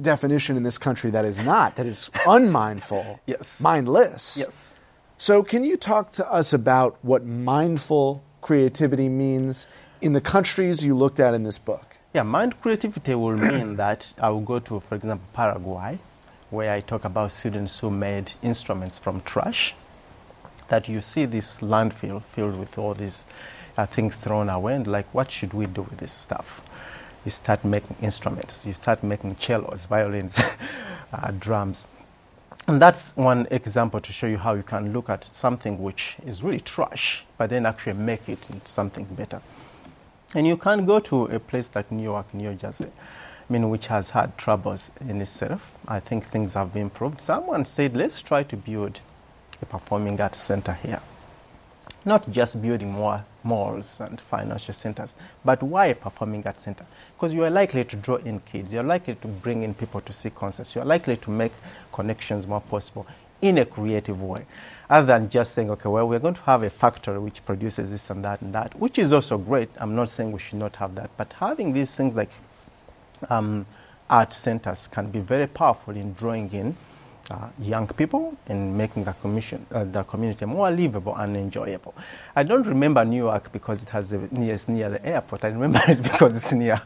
definition 0.00 0.56
in 0.56 0.62
this 0.62 0.78
country 0.78 1.10
that 1.10 1.24
is 1.24 1.38
not, 1.38 1.76
that 1.76 1.86
is 1.86 2.10
unmindful, 2.26 3.20
Yes. 3.26 3.60
mindless. 3.60 4.36
Yes. 4.38 4.74
So, 5.18 5.42
can 5.42 5.64
you 5.64 5.76
talk 5.78 6.12
to 6.12 6.30
us 6.30 6.52
about 6.52 6.98
what 7.02 7.24
mindful 7.24 8.22
creativity 8.42 9.08
means 9.08 9.66
in 10.02 10.12
the 10.12 10.20
countries 10.20 10.84
you 10.84 10.94
looked 10.94 11.18
at 11.20 11.32
in 11.32 11.42
this 11.44 11.56
book? 11.56 11.96
Yeah, 12.12 12.22
mind 12.22 12.60
creativity 12.60 13.14
will 13.14 13.36
mean 13.36 13.76
that 13.84 14.12
I 14.20 14.28
will 14.28 14.42
go 14.42 14.58
to, 14.58 14.80
for 14.80 14.94
example, 14.94 15.26
Paraguay, 15.32 15.98
where 16.50 16.70
I 16.70 16.80
talk 16.80 17.04
about 17.06 17.32
students 17.32 17.78
who 17.80 17.90
made 17.90 18.32
instruments 18.42 18.98
from 18.98 19.22
trash. 19.22 19.74
That 20.68 20.88
you 20.88 21.00
see 21.00 21.24
this 21.24 21.60
landfill 21.60 22.22
filled 22.22 22.58
with 22.58 22.76
all 22.76 22.92
these 22.92 23.24
uh, 23.76 23.86
things 23.86 24.14
thrown 24.16 24.48
away, 24.48 24.74
and 24.74 24.86
like, 24.86 25.12
what 25.12 25.30
should 25.30 25.52
we 25.52 25.66
do 25.66 25.82
with 25.82 25.98
this 25.98 26.12
stuff? 26.12 26.62
You 27.24 27.30
start 27.30 27.64
making 27.64 27.96
instruments, 28.00 28.66
you 28.66 28.72
start 28.72 29.02
making 29.02 29.36
cellos, 29.36 29.84
violins, 29.84 30.38
uh, 31.12 31.32
drums. 31.38 31.88
And 32.68 32.82
that's 32.82 33.16
one 33.16 33.46
example 33.50 34.00
to 34.00 34.12
show 34.12 34.26
you 34.26 34.38
how 34.38 34.54
you 34.54 34.62
can 34.64 34.92
look 34.92 35.08
at 35.08 35.24
something 35.24 35.80
which 35.80 36.16
is 36.26 36.42
really 36.42 36.60
trash, 36.60 37.24
but 37.38 37.50
then 37.50 37.64
actually 37.64 37.92
make 37.92 38.28
it 38.28 38.50
into 38.50 38.66
something 38.66 39.04
better. 39.04 39.40
And 40.34 40.46
you 40.46 40.56
can 40.56 40.84
go 40.84 40.98
to 41.00 41.26
a 41.26 41.38
place 41.38 41.70
like 41.74 41.92
Newark, 41.92 42.34
New 42.34 42.54
Jersey, 42.54 42.86
I 43.48 43.52
mean, 43.52 43.70
which 43.70 43.86
has 43.86 44.10
had 44.10 44.36
troubles 44.36 44.90
in 45.00 45.20
itself. 45.20 45.76
I 45.86 46.00
think 46.00 46.26
things 46.26 46.54
have 46.54 46.72
been 46.72 46.82
improved. 46.82 47.20
Someone 47.20 47.64
said, 47.64 47.96
let's 47.96 48.20
try 48.20 48.42
to 48.42 48.56
build 48.56 49.00
a 49.62 49.66
performing 49.66 50.20
arts 50.20 50.38
center 50.38 50.72
here. 50.72 51.00
Not 52.04 52.28
just 52.30 52.60
building 52.60 52.90
more 52.90 53.24
malls 53.46 54.00
and 54.00 54.20
financial 54.20 54.74
centers, 54.74 55.16
but 55.44 55.62
why 55.62 55.92
performing 55.92 56.46
arts 56.46 56.64
center? 56.64 56.84
Because 57.16 57.32
you 57.32 57.44
are 57.44 57.50
likely 57.50 57.84
to 57.84 57.96
draw 57.96 58.16
in 58.16 58.40
kids, 58.40 58.72
you're 58.72 58.82
likely 58.82 59.14
to 59.14 59.28
bring 59.28 59.62
in 59.62 59.74
people 59.74 60.00
to 60.02 60.12
see 60.12 60.30
concerts, 60.30 60.74
you're 60.74 60.84
likely 60.84 61.16
to 61.16 61.30
make 61.30 61.52
connections 61.92 62.46
more 62.46 62.60
possible 62.60 63.06
in 63.40 63.58
a 63.58 63.64
creative 63.64 64.20
way, 64.20 64.46
other 64.90 65.06
than 65.06 65.28
just 65.28 65.54
saying, 65.54 65.70
okay, 65.70 65.88
well, 65.88 66.08
we're 66.08 66.18
going 66.18 66.34
to 66.34 66.42
have 66.42 66.62
a 66.62 66.70
factory 66.70 67.18
which 67.18 67.44
produces 67.44 67.90
this 67.90 68.10
and 68.10 68.24
that 68.24 68.40
and 68.42 68.54
that, 68.54 68.74
which 68.78 68.98
is 68.98 69.12
also 69.12 69.38
great. 69.38 69.68
I'm 69.78 69.94
not 69.94 70.08
saying 70.08 70.32
we 70.32 70.38
should 70.38 70.58
not 70.58 70.76
have 70.76 70.94
that, 70.96 71.10
but 71.16 71.32
having 71.34 71.72
these 71.72 71.94
things 71.94 72.16
like 72.16 72.30
um, 73.30 73.66
art 74.08 74.32
centers 74.32 74.86
can 74.88 75.10
be 75.10 75.20
very 75.20 75.46
powerful 75.46 75.96
in 75.96 76.14
drawing 76.14 76.52
in 76.52 76.76
uh, 77.30 77.48
young 77.58 77.86
people 77.88 78.36
and 78.46 78.76
making 78.76 79.04
the, 79.04 79.12
commission, 79.14 79.64
uh, 79.72 79.84
the 79.84 80.02
community 80.04 80.44
more 80.44 80.70
livable 80.70 81.14
and 81.16 81.36
enjoyable. 81.36 81.94
I 82.34 82.42
don't 82.42 82.66
remember 82.66 83.04
Newark 83.04 83.52
because 83.52 83.82
it 83.82 83.88
has 83.90 84.12
a, 84.12 84.18
near, 84.30 84.54
it's 84.54 84.68
near 84.68 84.90
the 84.90 85.04
airport. 85.04 85.44
I 85.44 85.48
remember 85.48 85.80
it 85.88 86.02
because 86.02 86.36
it's 86.36 86.52
near, 86.52 86.80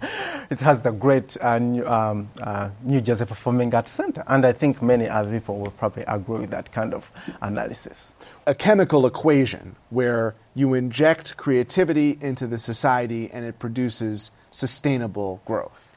it 0.50 0.60
has 0.60 0.82
the 0.82 0.92
great 0.92 1.36
uh, 1.40 1.58
New, 1.58 1.86
um, 1.86 2.28
uh, 2.40 2.70
New 2.82 3.00
Jersey 3.00 3.26
Performing 3.26 3.74
Arts 3.74 3.90
Center. 3.90 4.24
And 4.26 4.46
I 4.46 4.52
think 4.52 4.80
many 4.82 5.08
other 5.08 5.30
people 5.30 5.58
will 5.58 5.72
probably 5.72 6.04
agree 6.06 6.40
with 6.40 6.50
that 6.50 6.72
kind 6.72 6.94
of 6.94 7.10
analysis. 7.42 8.14
A 8.46 8.54
chemical 8.54 9.06
equation 9.06 9.76
where 9.90 10.34
you 10.54 10.74
inject 10.74 11.36
creativity 11.36 12.18
into 12.20 12.46
the 12.46 12.58
society 12.58 13.30
and 13.32 13.44
it 13.44 13.58
produces 13.58 14.30
sustainable 14.50 15.40
growth. 15.44 15.94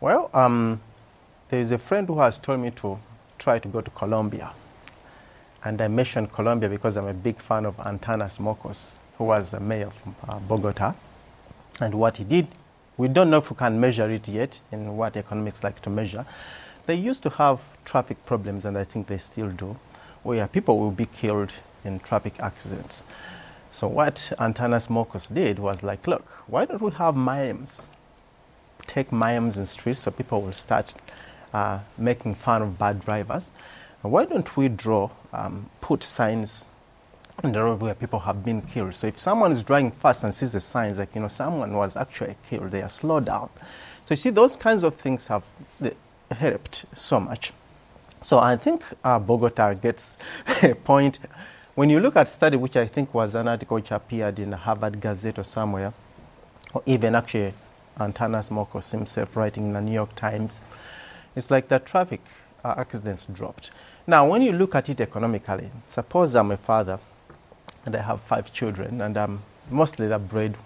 Well, 0.00 0.30
um, 0.34 0.80
there 1.48 1.60
is 1.60 1.70
a 1.70 1.78
friend 1.78 2.08
who 2.08 2.18
has 2.18 2.38
told 2.38 2.60
me 2.60 2.70
to 2.72 2.98
try 3.38 3.58
to 3.58 3.68
go 3.68 3.80
to 3.80 3.90
Colombia. 3.90 4.52
And 5.64 5.80
I 5.80 5.88
mentioned 5.88 6.32
Colombia 6.32 6.68
because 6.68 6.96
I'm 6.96 7.06
a 7.06 7.14
big 7.14 7.40
fan 7.40 7.66
of 7.66 7.76
Antanas 7.78 8.38
Mockus, 8.38 8.96
who 9.18 9.24
was 9.24 9.50
the 9.50 9.60
mayor 9.60 9.86
of 9.86 10.14
uh, 10.28 10.38
Bogota. 10.38 10.94
And 11.80 11.94
what 11.94 12.18
he 12.18 12.24
did, 12.24 12.48
we 12.96 13.08
don't 13.08 13.30
know 13.30 13.38
if 13.38 13.50
we 13.50 13.56
can 13.56 13.80
measure 13.80 14.10
it 14.10 14.28
yet 14.28 14.60
in 14.70 14.96
what 14.96 15.16
economics 15.16 15.64
like 15.64 15.80
to 15.82 15.90
measure. 15.90 16.24
They 16.86 16.94
used 16.94 17.22
to 17.24 17.30
have 17.30 17.60
traffic 17.84 18.24
problems, 18.26 18.64
and 18.64 18.78
I 18.78 18.84
think 18.84 19.08
they 19.08 19.18
still 19.18 19.50
do, 19.50 19.76
where 20.22 20.46
people 20.46 20.78
will 20.78 20.92
be 20.92 21.06
killed 21.06 21.52
in 21.84 21.98
traffic 21.98 22.38
accidents. 22.40 23.02
So 23.72 23.88
what 23.88 24.32
Antanas 24.38 24.88
Mockus 24.88 25.32
did 25.32 25.58
was 25.58 25.82
like, 25.82 26.06
look, 26.06 26.24
why 26.46 26.64
don't 26.64 26.80
we 26.80 26.92
have 26.92 27.14
mimes? 27.16 27.90
Take 28.86 29.10
mimes 29.10 29.58
in 29.58 29.66
streets 29.66 30.00
so 30.00 30.10
people 30.10 30.40
will 30.42 30.52
start 30.52 30.94
uh, 31.56 31.78
making 31.96 32.34
fun 32.34 32.60
of 32.60 32.78
bad 32.78 33.00
drivers. 33.00 33.52
Why 34.02 34.26
don't 34.26 34.56
we 34.56 34.68
draw, 34.68 35.10
um, 35.32 35.70
put 35.80 36.02
signs 36.02 36.66
on 37.42 37.52
the 37.52 37.62
road 37.62 37.80
where 37.80 37.94
people 37.94 38.20
have 38.20 38.44
been 38.44 38.60
killed? 38.60 38.94
So 38.94 39.06
if 39.06 39.18
someone 39.18 39.52
is 39.52 39.62
driving 39.62 39.90
fast 39.90 40.22
and 40.22 40.34
sees 40.34 40.52
the 40.52 40.60
signs 40.60 40.98
like, 40.98 41.14
you 41.14 41.22
know, 41.22 41.28
someone 41.28 41.72
was 41.72 41.96
actually 41.96 42.36
killed, 42.48 42.70
they 42.72 42.82
are 42.82 42.90
slowed 42.90 43.24
down. 43.24 43.48
So 44.04 44.12
you 44.12 44.16
see, 44.16 44.30
those 44.30 44.56
kinds 44.56 44.82
of 44.84 44.96
things 44.96 45.28
have 45.28 45.44
helped 46.30 46.84
so 46.94 47.20
much. 47.20 47.52
So 48.22 48.38
I 48.38 48.56
think 48.56 48.84
uh, 49.02 49.18
Bogota 49.18 49.72
gets 49.74 50.18
a 50.62 50.74
point. 50.74 51.18
When 51.74 51.88
you 51.88 52.00
look 52.00 52.16
at 52.16 52.28
study, 52.28 52.58
which 52.58 52.76
I 52.76 52.86
think 52.86 53.14
was 53.14 53.34
an 53.34 53.48
article 53.48 53.76
which 53.76 53.90
appeared 53.90 54.38
in 54.38 54.50
the 54.50 54.58
Harvard 54.58 55.00
Gazette 55.00 55.38
or 55.38 55.44
somewhere, 55.44 55.94
or 56.74 56.82
even 56.84 57.14
actually 57.14 57.54
Antanas 57.98 58.50
Mockus 58.50 58.92
himself 58.92 59.36
writing 59.36 59.68
in 59.68 59.72
the 59.72 59.80
New 59.80 59.92
York 59.92 60.14
Times, 60.16 60.60
it's 61.36 61.50
like 61.50 61.68
the 61.68 61.78
traffic 61.78 62.22
uh, 62.64 62.74
accidents 62.78 63.26
dropped. 63.26 63.70
Now, 64.06 64.28
when 64.28 64.42
you 64.42 64.52
look 64.52 64.74
at 64.74 64.88
it 64.88 65.00
economically, 65.00 65.70
suppose 65.86 66.34
I'm 66.34 66.50
a 66.50 66.56
father 66.56 66.98
and 67.84 67.94
I 67.94 68.02
have 68.02 68.20
five 68.22 68.52
children 68.52 69.00
and 69.00 69.16
I'm 69.16 69.42
mostly 69.70 70.08
the 70.08 70.18
bread 70.18 70.56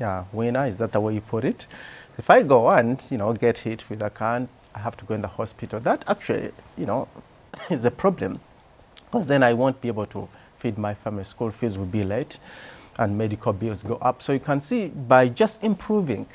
uh, 0.00 0.24
winner, 0.32 0.66
is 0.66 0.78
that 0.78 0.92
the 0.92 1.00
way 1.00 1.14
you 1.14 1.20
put 1.20 1.44
it? 1.44 1.66
If 2.18 2.30
I 2.30 2.42
go 2.42 2.70
and, 2.70 3.02
you 3.10 3.18
know, 3.18 3.32
get 3.32 3.58
hit 3.58 3.88
with 3.90 4.02
a 4.02 4.10
car 4.10 4.46
I 4.74 4.78
have 4.78 4.96
to 4.98 5.04
go 5.04 5.14
in 5.14 5.22
the 5.22 5.28
hospital, 5.28 5.80
that 5.80 6.04
actually, 6.08 6.50
you 6.78 6.86
know, 6.86 7.08
is 7.70 7.84
a 7.84 7.90
problem 7.90 8.40
because 9.06 9.26
then 9.26 9.42
I 9.42 9.52
won't 9.52 9.80
be 9.80 9.88
able 9.88 10.06
to 10.06 10.28
feed 10.58 10.78
my 10.78 10.94
family. 10.94 11.24
School 11.24 11.50
fees 11.50 11.76
will 11.76 11.86
be 11.86 12.04
late 12.04 12.38
and 12.98 13.16
medical 13.18 13.52
bills 13.52 13.82
go 13.82 13.96
up. 13.96 14.22
So 14.22 14.32
you 14.32 14.40
can 14.40 14.60
see 14.60 14.88
by 14.88 15.28
just 15.28 15.62
improving 15.64 16.26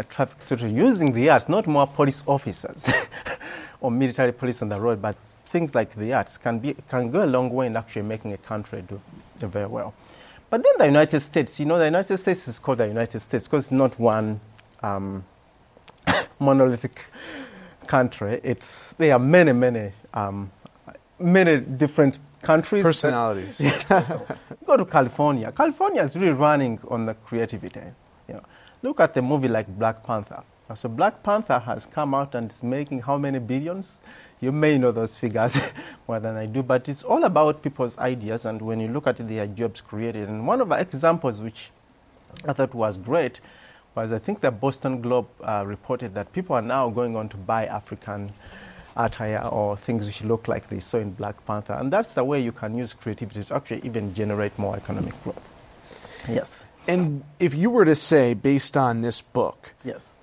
a 0.00 0.04
traffic 0.04 0.42
situation 0.42 0.74
using 0.74 1.12
the 1.12 1.30
arts, 1.30 1.48
not 1.48 1.66
more 1.66 1.86
police 1.86 2.24
officers 2.26 2.90
or 3.80 3.90
military 3.90 4.32
police 4.32 4.62
on 4.62 4.68
the 4.68 4.80
road, 4.80 5.00
but 5.00 5.16
things 5.46 5.74
like 5.74 5.94
the 5.94 6.12
arts 6.12 6.38
can, 6.38 6.58
be, 6.58 6.74
can 6.88 7.10
go 7.10 7.24
a 7.24 7.26
long 7.26 7.50
way 7.50 7.66
in 7.66 7.76
actually 7.76 8.02
making 8.02 8.32
a 8.32 8.38
country 8.38 8.82
do, 8.82 9.00
very 9.36 9.66
well. 9.66 9.94
But 10.48 10.64
then 10.64 10.72
the 10.78 10.86
United 10.86 11.20
States, 11.20 11.60
you 11.60 11.66
know, 11.66 11.78
the 11.78 11.84
United 11.84 12.16
States 12.18 12.48
is 12.48 12.58
called 12.58 12.78
the 12.78 12.88
United 12.88 13.20
States 13.20 13.46
because 13.46 13.66
it's 13.66 13.72
not 13.72 13.98
one 13.98 14.40
um, 14.82 15.24
monolithic 16.40 17.04
country. 17.86 18.40
It's, 18.42 18.92
there 18.92 19.12
are 19.12 19.18
many, 19.18 19.52
many, 19.52 19.92
um, 20.14 20.50
many 21.18 21.58
different 21.58 22.18
countries. 22.42 22.82
Personalities. 22.82 23.58
That, 23.58 24.08
yes. 24.08 24.38
go 24.64 24.76
to 24.76 24.84
California. 24.84 25.52
California 25.52 26.02
is 26.02 26.16
really 26.16 26.32
running 26.32 26.80
on 26.88 27.06
the 27.06 27.14
creativity. 27.14 27.82
Look 28.82 29.00
at 29.00 29.14
the 29.14 29.22
movie 29.22 29.48
like 29.48 29.66
Black 29.66 30.02
Panther. 30.04 30.42
So 30.74 30.88
Black 30.88 31.22
Panther 31.22 31.58
has 31.58 31.84
come 31.84 32.14
out 32.14 32.34
and 32.34 32.50
is 32.50 32.62
making 32.62 33.02
how 33.02 33.18
many 33.18 33.38
billions? 33.38 34.00
You 34.40 34.52
may 34.52 34.78
know 34.78 34.92
those 34.92 35.16
figures 35.16 35.58
more 36.08 36.20
than 36.20 36.36
I 36.36 36.46
do, 36.46 36.62
but 36.62 36.88
it's 36.88 37.02
all 37.02 37.24
about 37.24 37.62
people's 37.62 37.98
ideas 37.98 38.46
and 38.46 38.62
when 38.62 38.80
you 38.80 38.88
look 38.88 39.06
at 39.06 39.20
it, 39.20 39.54
jobs 39.56 39.80
created. 39.80 40.28
And 40.28 40.46
one 40.46 40.60
of 40.60 40.68
the 40.68 40.76
examples 40.76 41.40
which 41.40 41.70
I 42.46 42.52
thought 42.52 42.72
was 42.72 42.96
great 42.96 43.40
was 43.94 44.12
I 44.12 44.18
think 44.18 44.40
the 44.40 44.50
Boston 44.50 45.02
Globe 45.02 45.28
uh, 45.42 45.64
reported 45.66 46.14
that 46.14 46.32
people 46.32 46.54
are 46.56 46.62
now 46.62 46.88
going 46.88 47.16
on 47.16 47.28
to 47.30 47.36
buy 47.36 47.66
African 47.66 48.32
attire 48.96 49.42
or 49.42 49.76
things 49.76 50.06
which 50.06 50.22
look 50.22 50.48
like 50.48 50.68
they 50.68 50.80
saw 50.80 50.98
in 50.98 51.10
Black 51.12 51.44
Panther. 51.46 51.74
And 51.74 51.92
that's 51.92 52.14
the 52.14 52.24
way 52.24 52.40
you 52.40 52.52
can 52.52 52.76
use 52.76 52.94
creativity 52.94 53.44
to 53.44 53.54
actually 53.54 53.80
even 53.84 54.14
generate 54.14 54.56
more 54.58 54.76
economic 54.76 55.20
growth. 55.22 55.48
Yes. 56.28 56.64
And 56.90 57.24
if 57.38 57.54
you 57.54 57.70
were 57.70 57.84
to 57.84 57.94
say, 57.94 58.34
based 58.34 58.76
on 58.76 59.02
this 59.02 59.22
book, 59.22 59.74
yes, 59.84 60.18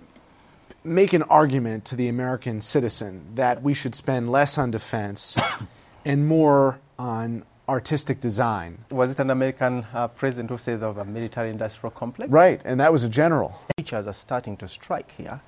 make 0.84 1.14
an 1.14 1.24
argument 1.24 1.86
to 1.86 1.96
the 1.96 2.10
American 2.10 2.62
citizen 2.62 3.26
that 3.36 3.64
we 3.64 3.74
should 3.74 3.96
spend 3.96 4.30
less 4.32 4.58
on 4.58 4.72
defense 4.72 5.38
and 6.06 6.28
more 6.28 6.80
on 7.00 7.46
artistic 7.70 8.20
design. 8.20 8.80
Was 8.92 9.12
it 9.12 9.20
an 9.20 9.30
American 9.30 9.86
uh, 9.94 10.10
president 10.10 10.50
who 10.50 10.58
said 10.58 10.84
of 10.84 10.98
a 10.98 11.06
military 11.06 11.52
industrial 11.52 11.92
complex? 11.92 12.30
Right, 12.30 12.62
and 12.66 12.80
that 12.82 12.92
was 12.92 13.04
a 13.06 13.10
general. 13.10 13.60
Teachers 13.78 14.06
are 14.06 14.14
starting 14.14 14.58
to 14.58 14.68
strike 14.68 15.12
here 15.12 15.40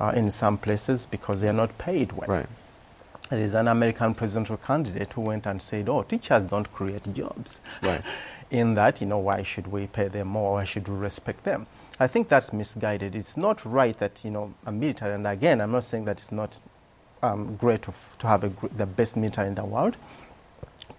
uh, 0.00 0.12
in 0.16 0.30
some 0.30 0.56
places 0.56 1.04
because 1.04 1.42
they 1.42 1.48
are 1.48 1.54
not 1.54 1.76
paid 1.76 2.12
well. 2.12 2.28
Right. 2.28 2.46
There 3.30 3.40
is 3.40 3.54
an 3.54 3.68
American 3.68 4.14
presidential 4.14 4.58
candidate 4.58 5.12
who 5.14 5.22
went 5.22 5.46
and 5.46 5.60
said, 5.60 5.88
Oh, 5.88 6.02
teachers 6.02 6.44
don't 6.44 6.70
create 6.72 7.12
jobs. 7.14 7.60
Right. 7.82 8.02
in 8.54 8.74
that, 8.74 9.00
you 9.00 9.06
know, 9.06 9.18
why 9.18 9.42
should 9.42 9.66
we 9.66 9.88
pay 9.88 10.06
them 10.06 10.28
more? 10.28 10.52
Why 10.54 10.64
should 10.64 10.86
we 10.86 10.96
respect 10.96 11.42
them? 11.42 11.66
I 11.98 12.06
think 12.06 12.28
that's 12.28 12.52
misguided. 12.52 13.16
It's 13.16 13.36
not 13.36 13.64
right 13.64 13.98
that, 13.98 14.24
you 14.24 14.30
know, 14.30 14.54
a 14.64 14.70
military, 14.70 15.14
and 15.14 15.26
again, 15.26 15.60
I'm 15.60 15.72
not 15.72 15.84
saying 15.84 16.04
that 16.04 16.18
it's 16.18 16.30
not 16.30 16.60
um, 17.22 17.56
great 17.56 17.82
to, 17.82 17.92
to 18.20 18.26
have 18.28 18.44
a, 18.44 18.52
the 18.76 18.86
best 18.86 19.16
military 19.16 19.48
in 19.48 19.56
the 19.56 19.64
world, 19.64 19.96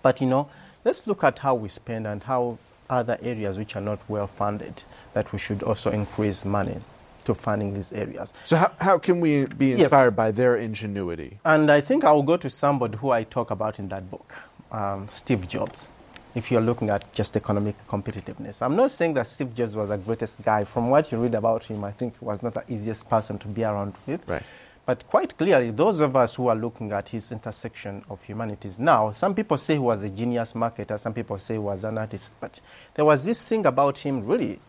but, 0.02 0.20
you 0.20 0.28
know, 0.28 0.50
let's 0.84 1.08
look 1.08 1.24
at 1.24 1.40
how 1.40 1.56
we 1.56 1.70
spend 1.70 2.06
and 2.06 2.24
how 2.24 2.58
other 2.90 3.18
areas 3.22 3.58
which 3.58 3.76
are 3.76 3.82
not 3.82 4.00
well 4.10 4.28
funded, 4.28 4.84
that 5.14 5.32
we 5.32 5.40
should 5.40 5.64
also 5.64 5.92
increase 5.92 6.44
money 6.44 6.80
to 7.24 7.34
funding 7.34 7.74
these 7.74 7.94
areas. 7.94 8.34
So, 8.44 8.58
how, 8.58 8.72
how 8.80 8.98
can 8.98 9.22
we 9.22 9.46
be 9.46 9.72
inspired 9.72 10.10
yes. 10.10 10.16
by 10.16 10.32
their 10.32 10.58
ingenuity? 10.58 11.40
And 11.46 11.72
I 11.72 11.82
think 11.82 12.04
I'll 12.04 12.22
go 12.22 12.38
to 12.38 12.50
somebody 12.50 12.98
who 12.98 13.12
I 13.12 13.24
talk 13.24 13.50
about 13.50 13.80
in 13.80 13.88
that 13.90 14.12
book, 14.12 14.34
um, 14.72 15.08
Steve 15.10 15.48
Jobs 15.48 15.90
if 16.36 16.52
you're 16.52 16.62
looking 16.62 16.90
at 16.90 17.12
just 17.14 17.36
economic 17.38 17.76
competitiveness. 17.88 18.62
I'm 18.62 18.76
not 18.76 18.92
saying 18.92 19.14
that 19.16 19.26
Steve 19.28 19.56
Jobs 19.56 19.76
was 19.76 19.90
the 19.90 19.98
greatest 19.98 20.44
guy. 20.44 20.66
From 20.66 20.90
what 20.90 21.12
you 21.12 21.18
read 21.18 21.34
about 21.34 21.64
him, 21.64 21.84
I 21.84 21.92
think 21.92 22.20
he 22.20 22.26
was 22.26 22.44
not 22.44 22.54
the 22.54 22.64
easiest 22.68 23.10
person 23.10 23.40
to 23.40 23.48
be 23.48 23.64
around 23.64 23.94
with. 24.06 24.28
Right. 24.28 24.44
But 24.86 25.08
quite 25.08 25.36
clearly, 25.36 25.72
those 25.72 26.00
of 26.00 26.16
us 26.16 26.36
who 26.36 26.48
are 26.48 26.56
looking 26.56 26.92
at 26.92 27.10
his 27.10 27.32
intersection 27.32 28.04
of 28.08 28.22
humanities 28.22 28.78
now, 28.78 29.14
some 29.14 29.34
people 29.34 29.58
say 29.58 29.74
he 29.74 29.80
was 29.80 30.04
a 30.04 30.10
genius 30.10 30.54
marketer, 30.54 31.00
some 31.00 31.14
people 31.14 31.40
say 31.40 31.56
he 31.56 31.60
was 31.60 31.84
an 31.84 31.98
artist, 31.98 32.36
but 32.40 32.62
there 32.94 33.04
was 33.04 33.26
this 33.26 33.42
thing 33.42 33.66
about 33.66 33.98
him 33.98 34.24
really 34.28 34.60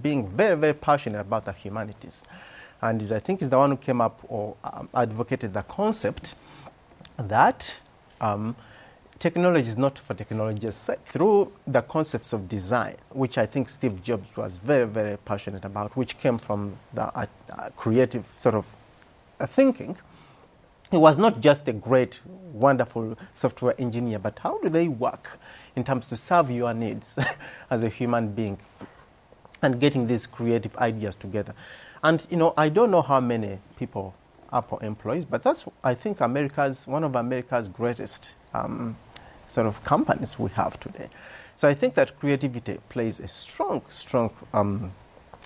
being 0.00 0.28
very, 0.28 0.56
very 0.56 0.72
passionate 0.72 1.20
about 1.20 1.44
the 1.44 1.52
humanities. 1.52 2.22
And 2.80 3.02
I 3.12 3.18
think 3.18 3.40
he's 3.40 3.50
the 3.50 3.58
one 3.58 3.70
who 3.72 3.76
came 3.76 4.00
up 4.00 4.20
or 4.28 4.56
um, 4.64 4.88
advocated 4.94 5.52
the 5.52 5.62
concept 5.62 6.36
that 7.18 7.80
um, 8.20 8.56
technology 9.18 9.68
is 9.68 9.78
not 9.78 9.98
for 9.98 10.14
technology's 10.14 10.74
sake. 10.74 10.98
Through 11.08 11.52
the 11.66 11.82
concepts 11.82 12.32
of 12.32 12.48
design, 12.48 12.96
which 13.10 13.38
I 13.38 13.46
think 13.46 13.68
Steve 13.68 14.02
Jobs 14.02 14.36
was 14.36 14.58
very, 14.58 14.86
very 14.86 15.16
passionate 15.16 15.64
about, 15.64 15.96
which 15.96 16.18
came 16.18 16.38
from 16.38 16.76
the 16.92 17.04
uh, 17.04 17.26
uh, 17.50 17.70
creative 17.76 18.26
sort 18.34 18.54
of 18.54 18.66
uh, 19.40 19.46
thinking, 19.46 19.96
he 20.90 20.96
was 20.96 21.18
not 21.18 21.40
just 21.40 21.66
a 21.68 21.72
great, 21.72 22.20
wonderful 22.52 23.16
software 23.34 23.74
engineer, 23.78 24.18
but 24.18 24.38
how 24.38 24.58
do 24.58 24.68
they 24.68 24.86
work 24.86 25.38
in 25.74 25.84
terms 25.84 26.06
to 26.06 26.16
serve 26.16 26.50
your 26.50 26.72
needs 26.72 27.18
as 27.70 27.82
a 27.82 27.88
human 27.88 28.32
being 28.32 28.58
and 29.62 29.80
getting 29.80 30.06
these 30.06 30.26
creative 30.26 30.76
ideas 30.76 31.16
together. 31.16 31.54
And, 32.02 32.26
you 32.30 32.36
know, 32.36 32.54
I 32.56 32.68
don't 32.68 32.90
know 32.90 33.02
how 33.02 33.20
many 33.20 33.58
people 33.78 34.14
Apple 34.52 34.78
employees, 34.78 35.24
but 35.24 35.42
that's, 35.42 35.66
I 35.82 35.94
think, 35.94 36.20
America's, 36.20 36.86
one 36.86 37.04
of 37.04 37.16
America's 37.16 37.68
greatest 37.68 38.34
um, 38.54 38.96
sort 39.46 39.66
of 39.66 39.82
companies 39.84 40.38
we 40.38 40.50
have 40.50 40.78
today. 40.80 41.08
So 41.56 41.68
I 41.68 41.74
think 41.74 41.94
that 41.94 42.18
creativity 42.18 42.78
plays 42.88 43.20
a 43.20 43.28
strong, 43.28 43.82
strong 43.88 44.30
um, 44.52 44.92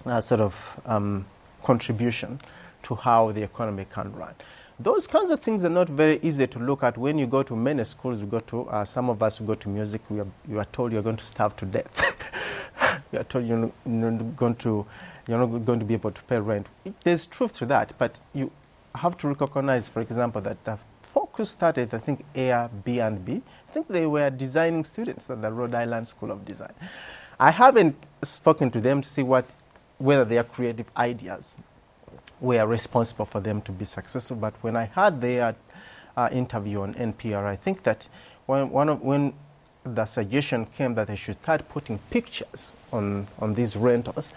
uh, 0.04 0.20
sort 0.20 0.40
of 0.40 0.80
um, 0.86 1.26
contribution 1.62 2.40
to 2.84 2.94
how 2.94 3.32
the 3.32 3.42
economy 3.42 3.86
can 3.90 4.12
run. 4.14 4.34
those 4.80 5.06
kinds 5.06 5.30
of 5.30 5.40
things 5.40 5.62
are 5.64 5.70
not 5.70 5.88
very 5.88 6.18
easy 6.22 6.46
to 6.46 6.58
look 6.58 6.82
at 6.82 6.96
when 6.96 7.18
you 7.18 7.26
go 7.26 7.42
to 7.42 7.54
many 7.54 7.84
schools. 7.84 8.20
We 8.20 8.26
go 8.26 8.40
to 8.40 8.68
uh, 8.68 8.84
some 8.84 9.10
of 9.10 9.22
us 9.22 9.36
who 9.36 9.44
go 9.44 9.54
to 9.54 9.68
music. 9.68 10.00
We 10.08 10.20
are, 10.20 10.26
you 10.48 10.58
are 10.58 10.64
told 10.64 10.92
you're 10.92 11.02
going 11.02 11.18
to 11.18 11.24
starve 11.24 11.54
to 11.56 11.66
death. 11.66 12.16
you 13.12 13.18
are 13.18 13.24
told 13.24 13.46
you're 13.46 13.70
not 13.84 14.36
going 14.36 14.54
to 14.56 14.86
you're 15.28 15.38
not 15.38 15.64
going 15.66 15.78
to 15.78 15.84
be 15.84 15.94
able 15.94 16.10
to 16.10 16.22
pay 16.22 16.38
rent. 16.40 16.66
There's 17.04 17.26
truth 17.26 17.54
to 17.58 17.66
that, 17.66 17.92
but 17.98 18.20
you 18.32 18.50
have 18.94 19.18
to 19.18 19.28
recognize, 19.28 19.86
for 19.86 20.00
example, 20.00 20.40
that 20.40 20.64
started, 21.44 21.92
I 21.94 21.98
think, 21.98 22.24
Airbnb. 22.34 23.42
I 23.68 23.72
think 23.72 23.88
they 23.88 24.06
were 24.06 24.30
designing 24.30 24.84
students 24.84 25.30
at 25.30 25.40
the 25.42 25.52
Rhode 25.52 25.74
Island 25.74 26.08
School 26.08 26.30
of 26.30 26.44
Design. 26.44 26.72
I 27.38 27.50
haven't 27.50 27.96
spoken 28.22 28.70
to 28.72 28.80
them 28.80 29.02
to 29.02 29.08
see 29.08 29.22
what 29.22 29.46
whether 29.98 30.24
their 30.24 30.42
creative 30.42 30.86
ideas 30.96 31.58
were 32.40 32.66
responsible 32.66 33.26
for 33.26 33.40
them 33.40 33.60
to 33.62 33.72
be 33.72 33.84
successful. 33.84 34.36
But 34.36 34.54
when 34.62 34.74
I 34.74 34.86
heard 34.86 35.20
their 35.20 35.54
uh, 36.16 36.28
interview 36.32 36.80
on 36.80 36.94
NPR, 36.94 37.44
I 37.44 37.56
think 37.56 37.82
that 37.82 38.08
when, 38.46 38.70
one 38.70 38.88
of, 38.88 39.02
when 39.02 39.34
the 39.84 40.06
suggestion 40.06 40.66
came 40.66 40.94
that 40.94 41.08
they 41.08 41.16
should 41.16 41.40
start 41.42 41.68
putting 41.68 41.98
pictures 42.10 42.76
on, 42.92 43.26
on 43.38 43.54
these 43.54 43.76
rentals, 43.76 44.32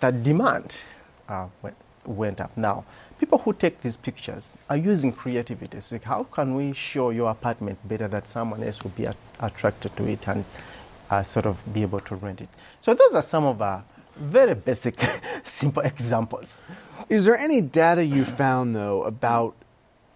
the 0.00 0.10
demand 0.10 0.80
uh, 1.28 1.46
went, 1.62 1.76
went 2.04 2.40
up. 2.40 2.56
Now, 2.56 2.84
people 3.18 3.38
who 3.38 3.52
take 3.52 3.80
these 3.82 3.96
pictures 3.96 4.56
are 4.68 4.76
using 4.76 5.12
creativity. 5.12 5.80
So 5.80 5.98
how 6.02 6.24
can 6.24 6.54
we 6.54 6.72
show 6.72 7.10
your 7.10 7.30
apartment 7.30 7.78
better 7.86 8.08
that 8.08 8.26
someone 8.26 8.62
else 8.62 8.82
will 8.82 8.90
be 8.90 9.08
attracted 9.40 9.96
to 9.96 10.06
it 10.08 10.26
and 10.28 10.44
uh, 11.10 11.22
sort 11.22 11.46
of 11.46 11.60
be 11.72 11.82
able 11.82 12.00
to 12.00 12.16
rent 12.16 12.40
it? 12.40 12.48
So 12.80 12.94
those 12.94 13.14
are 13.14 13.22
some 13.22 13.44
of 13.44 13.62
our 13.62 13.84
very 14.16 14.54
basic, 14.54 14.98
simple 15.44 15.82
examples. 15.82 16.62
Is 17.08 17.24
there 17.24 17.36
any 17.36 17.60
data 17.60 18.04
you 18.04 18.24
found, 18.24 18.76
though, 18.76 19.04
about 19.04 19.54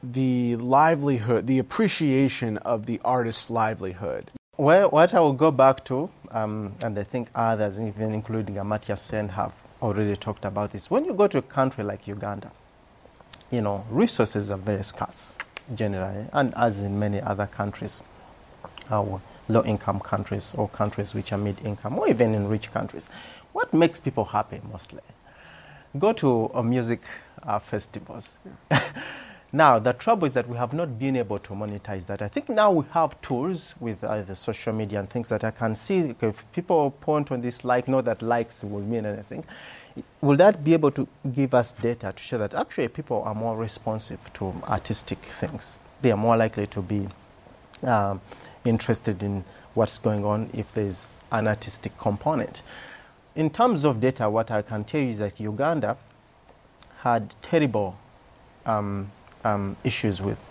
the 0.02 0.56
livelihood, 0.56 1.46
the 1.46 1.58
appreciation 1.58 2.58
of 2.58 2.86
the 2.86 3.00
artist's 3.04 3.50
livelihood? 3.50 4.30
Well, 4.56 4.90
what 4.90 5.14
I 5.14 5.20
will 5.20 5.32
go 5.32 5.50
back 5.50 5.84
to, 5.86 6.10
um, 6.30 6.74
and 6.82 6.98
I 6.98 7.04
think 7.04 7.28
others, 7.34 7.80
even 7.80 8.12
including 8.12 8.56
Amartya 8.56 8.98
Sen, 8.98 9.30
have 9.30 9.54
already 9.80 10.16
talked 10.16 10.44
about 10.44 10.72
this. 10.72 10.90
When 10.90 11.04
you 11.04 11.14
go 11.14 11.26
to 11.28 11.38
a 11.38 11.42
country 11.42 11.84
like 11.84 12.06
Uganda, 12.06 12.50
you 13.50 13.62
know, 13.62 13.84
resources 13.90 14.50
are 14.50 14.58
very 14.58 14.84
scarce 14.84 15.38
generally, 15.74 16.26
and 16.32 16.54
as 16.54 16.82
in 16.82 16.98
many 16.98 17.20
other 17.20 17.46
countries, 17.46 18.02
our 18.90 19.20
low 19.48 19.64
income 19.64 20.00
countries 20.00 20.54
or 20.56 20.68
countries 20.68 21.14
which 21.14 21.32
are 21.32 21.38
mid 21.38 21.64
income, 21.64 21.98
or 21.98 22.08
even 22.08 22.34
in 22.34 22.48
rich 22.48 22.70
countries. 22.72 23.08
What 23.52 23.72
makes 23.72 24.00
people 24.00 24.24
happy 24.24 24.60
mostly? 24.70 25.00
Go 25.98 26.12
to 26.14 26.50
uh, 26.54 26.62
music 26.62 27.00
uh, 27.42 27.58
festivals. 27.58 28.38
now, 29.52 29.78
the 29.78 29.94
trouble 29.94 30.26
is 30.26 30.34
that 30.34 30.48
we 30.48 30.56
have 30.56 30.74
not 30.74 30.98
been 30.98 31.16
able 31.16 31.38
to 31.38 31.52
monetize 31.54 32.06
that. 32.06 32.20
I 32.20 32.28
think 32.28 32.50
now 32.50 32.70
we 32.70 32.84
have 32.92 33.20
tools 33.22 33.74
with 33.80 34.04
either 34.04 34.34
social 34.34 34.74
media 34.74 35.00
and 35.00 35.08
things 35.08 35.30
that 35.30 35.44
I 35.44 35.50
can 35.50 35.74
see. 35.74 36.14
If 36.20 36.44
people 36.52 36.90
point 36.90 37.32
on 37.32 37.40
this 37.40 37.64
like, 37.64 37.88
know 37.88 38.02
that 38.02 38.20
likes 38.20 38.62
will 38.62 38.82
mean 38.82 39.06
anything. 39.06 39.44
Will 40.20 40.36
that 40.36 40.64
be 40.64 40.72
able 40.72 40.90
to 40.92 41.06
give 41.34 41.54
us 41.54 41.72
data 41.72 42.12
to 42.14 42.22
show 42.22 42.38
that 42.38 42.54
actually 42.54 42.88
people 42.88 43.22
are 43.22 43.34
more 43.34 43.56
responsive 43.56 44.32
to 44.34 44.54
artistic 44.68 45.18
things? 45.18 45.80
They 46.02 46.12
are 46.12 46.16
more 46.16 46.36
likely 46.36 46.66
to 46.68 46.82
be 46.82 47.08
um, 47.82 48.20
interested 48.64 49.22
in 49.22 49.44
what's 49.74 49.98
going 49.98 50.24
on 50.24 50.50
if 50.52 50.72
there's 50.74 51.08
an 51.30 51.46
artistic 51.46 51.96
component 51.98 52.62
in 53.38 53.50
terms 53.50 53.84
of 53.84 54.00
data, 54.00 54.28
what 54.28 54.50
I 54.50 54.62
can 54.62 54.82
tell 54.82 55.00
you 55.00 55.10
is 55.10 55.18
that 55.18 55.38
Uganda 55.38 55.96
had 57.02 57.36
terrible 57.40 57.96
um, 58.66 59.12
um, 59.44 59.76
issues 59.84 60.20
with 60.20 60.44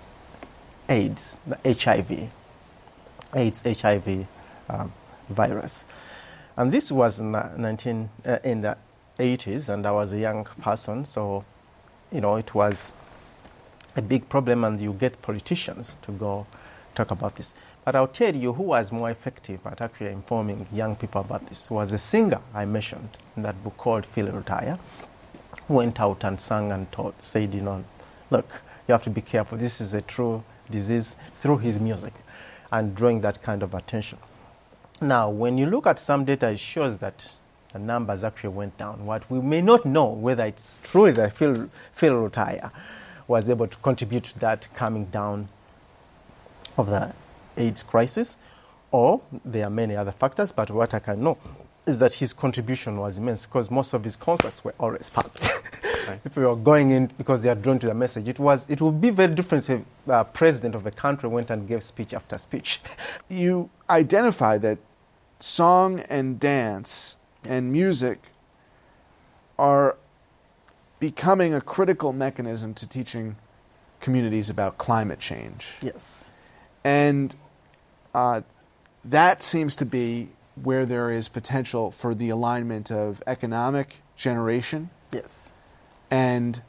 AIDS, 0.88 1.42
the 1.46 1.58
HIV, 1.66 2.30
AIDS, 3.34 3.62
HIV 3.62 4.25
um, 4.70 4.94
virus. 5.27 5.84
And 6.56 6.72
this 6.72 6.89
was 6.89 7.20
in 7.20 7.34
the, 7.34 7.51
19, 7.58 8.10
uh, 8.25 8.39
in 8.46 8.62
the 8.62 8.77
80s, 9.17 9.69
and 9.69 9.86
I 9.86 9.91
was 9.91 10.13
a 10.13 10.19
young 10.19 10.45
person, 10.62 11.05
so, 11.05 11.43
you 12.12 12.21
know, 12.21 12.36
it 12.36 12.53
was 12.53 12.94
a 13.96 14.01
big 14.01 14.29
problem, 14.29 14.63
and 14.63 14.79
you 14.79 14.94
get 14.94 15.22
politicians 15.22 15.98
to 16.03 16.11
go 16.11 16.46
talk 16.96 17.11
about 17.11 17.35
this. 17.35 17.53
But 17.83 17.96
I'll 17.96 18.07
tell 18.07 18.35
you 18.35 18.53
who 18.53 18.63
was 18.63 18.92
more 18.92 19.09
effective 19.09 19.65
at 19.65 19.79
actually 19.79 20.11
informing 20.11 20.68
young 20.74 20.96
people 20.96 21.22
about 21.22 21.48
this 21.48 21.72
was 21.72 21.94
a 21.94 21.98
singer 21.98 22.42
I 22.53 22.65
mentioned 22.65 23.09
in 23.37 23.44
that 23.44 23.63
book 23.63 23.77
called 23.77 24.05
Phil 24.05 24.27
Lutaaya, 24.27 24.77
who 25.68 25.75
went 25.75 26.00
out 26.01 26.24
and 26.24 26.39
sang 26.39 26.72
and 26.72 26.92
taught, 26.92 27.24
said, 27.24 27.53
you 27.53 27.61
know, 27.61 27.83
look, 28.29 28.61
you 28.87 28.92
have 28.92 29.03
to 29.03 29.09
be 29.09 29.22
careful. 29.22 29.57
This 29.57 29.79
is 29.79 29.94
a 29.94 30.01
true 30.01 30.44
disease 30.70 31.15
through 31.39 31.59
his 31.59 31.79
music 31.79 32.13
and 32.72 32.94
drawing 32.94 33.22
that 33.22 33.42
kind 33.42 33.63
of 33.63 33.74
attention. 33.74 34.18
Now, 35.00 35.29
when 35.29 35.57
you 35.57 35.65
look 35.65 35.87
at 35.87 36.00
some 36.00 36.25
data, 36.25 36.50
it 36.50 36.59
shows 36.59 36.98
that 36.98 37.35
the 37.77 37.83
numbers 37.83 38.24
actually 38.24 38.50
went 38.50 38.77
down. 38.77 39.05
What 39.05 39.29
we 39.29 39.40
may 39.40 39.61
not 39.61 39.85
know 39.85 40.05
whether 40.05 40.46
it's 40.46 40.79
true 40.83 41.11
that 41.11 41.33
Phil, 41.37 41.70
Phil 41.92 42.13
Lutaaya 42.13 42.72
was 43.27 43.50
able 43.50 43.68
to 43.68 43.77
contribute 43.77 44.24
to 44.24 44.40
that 44.40 44.68
coming 44.74 45.05
down 45.05 45.50
of 46.77 46.87
the 46.87 47.13
AIDS 47.55 47.83
crisis, 47.83 48.37
or 48.92 49.22
there 49.44 49.66
are 49.68 49.70
many 49.70 49.96
other 49.96 50.11
factors, 50.11 50.51
but 50.51 50.72
what 50.72 50.94
I 50.94 51.00
can 51.00 51.24
know 51.24 51.37
is 51.85 52.00
that 52.00 52.16
his 52.16 52.33
contribution 52.33 52.98
was 52.98 53.18
immense 53.18 53.46
because 53.46 53.70
most 53.72 53.94
of 53.94 54.03
his 54.03 54.16
concerts 54.16 54.63
were 54.63 54.75
always 54.79 55.09
packed. 55.09 55.50
Right. 56.07 56.24
People 56.24 56.44
were 56.44 56.55
going 56.55 56.92
in 56.92 57.07
because 57.18 57.44
they 57.44 57.50
are 57.50 57.55
drawn 57.55 57.79
to 57.79 57.87
the 57.87 57.94
message. 57.94 58.29
It 58.29 58.40
was 58.40 58.70
it 58.70 58.81
would 58.81 59.01
be 59.01 59.09
very 59.09 59.35
different 59.35 59.70
if 59.70 59.81
the 60.05 60.13
uh, 60.13 60.24
president 60.24 60.74
of 60.74 60.85
the 60.85 60.92
country 60.92 61.27
went 61.27 61.50
and 61.50 61.68
gave 61.68 61.83
speech 61.83 62.13
after 62.13 62.37
speech. 62.37 62.79
you 63.27 63.70
identify 63.90 64.57
that 64.59 64.77
song 65.42 66.00
and 66.07 66.40
dance 66.40 67.18
yes. 67.18 67.26
And 67.48 67.72
music 67.72 68.20
are 69.57 69.98
becoming 71.00 71.53
a 71.53 71.62
critical 71.62 72.14
mechanism 72.14 72.74
to 72.75 72.88
teaching 72.88 73.36
communities 74.00 74.50
about 74.50 74.77
climate 74.77 75.20
change. 75.20 75.74
Yes. 75.81 76.29
And 76.83 77.36
uh, 78.14 78.42
that 79.03 79.44
seems 79.44 79.75
to 79.77 79.86
be 79.86 80.29
where 80.55 80.86
there 80.86 81.12
is 81.12 81.27
potential 81.27 81.92
for 81.92 82.16
the 82.16 82.29
alignment 82.29 82.92
of 82.92 83.22
economic 83.27 83.98
generation 84.16 84.90
yes. 85.12 85.51
and 86.10 86.62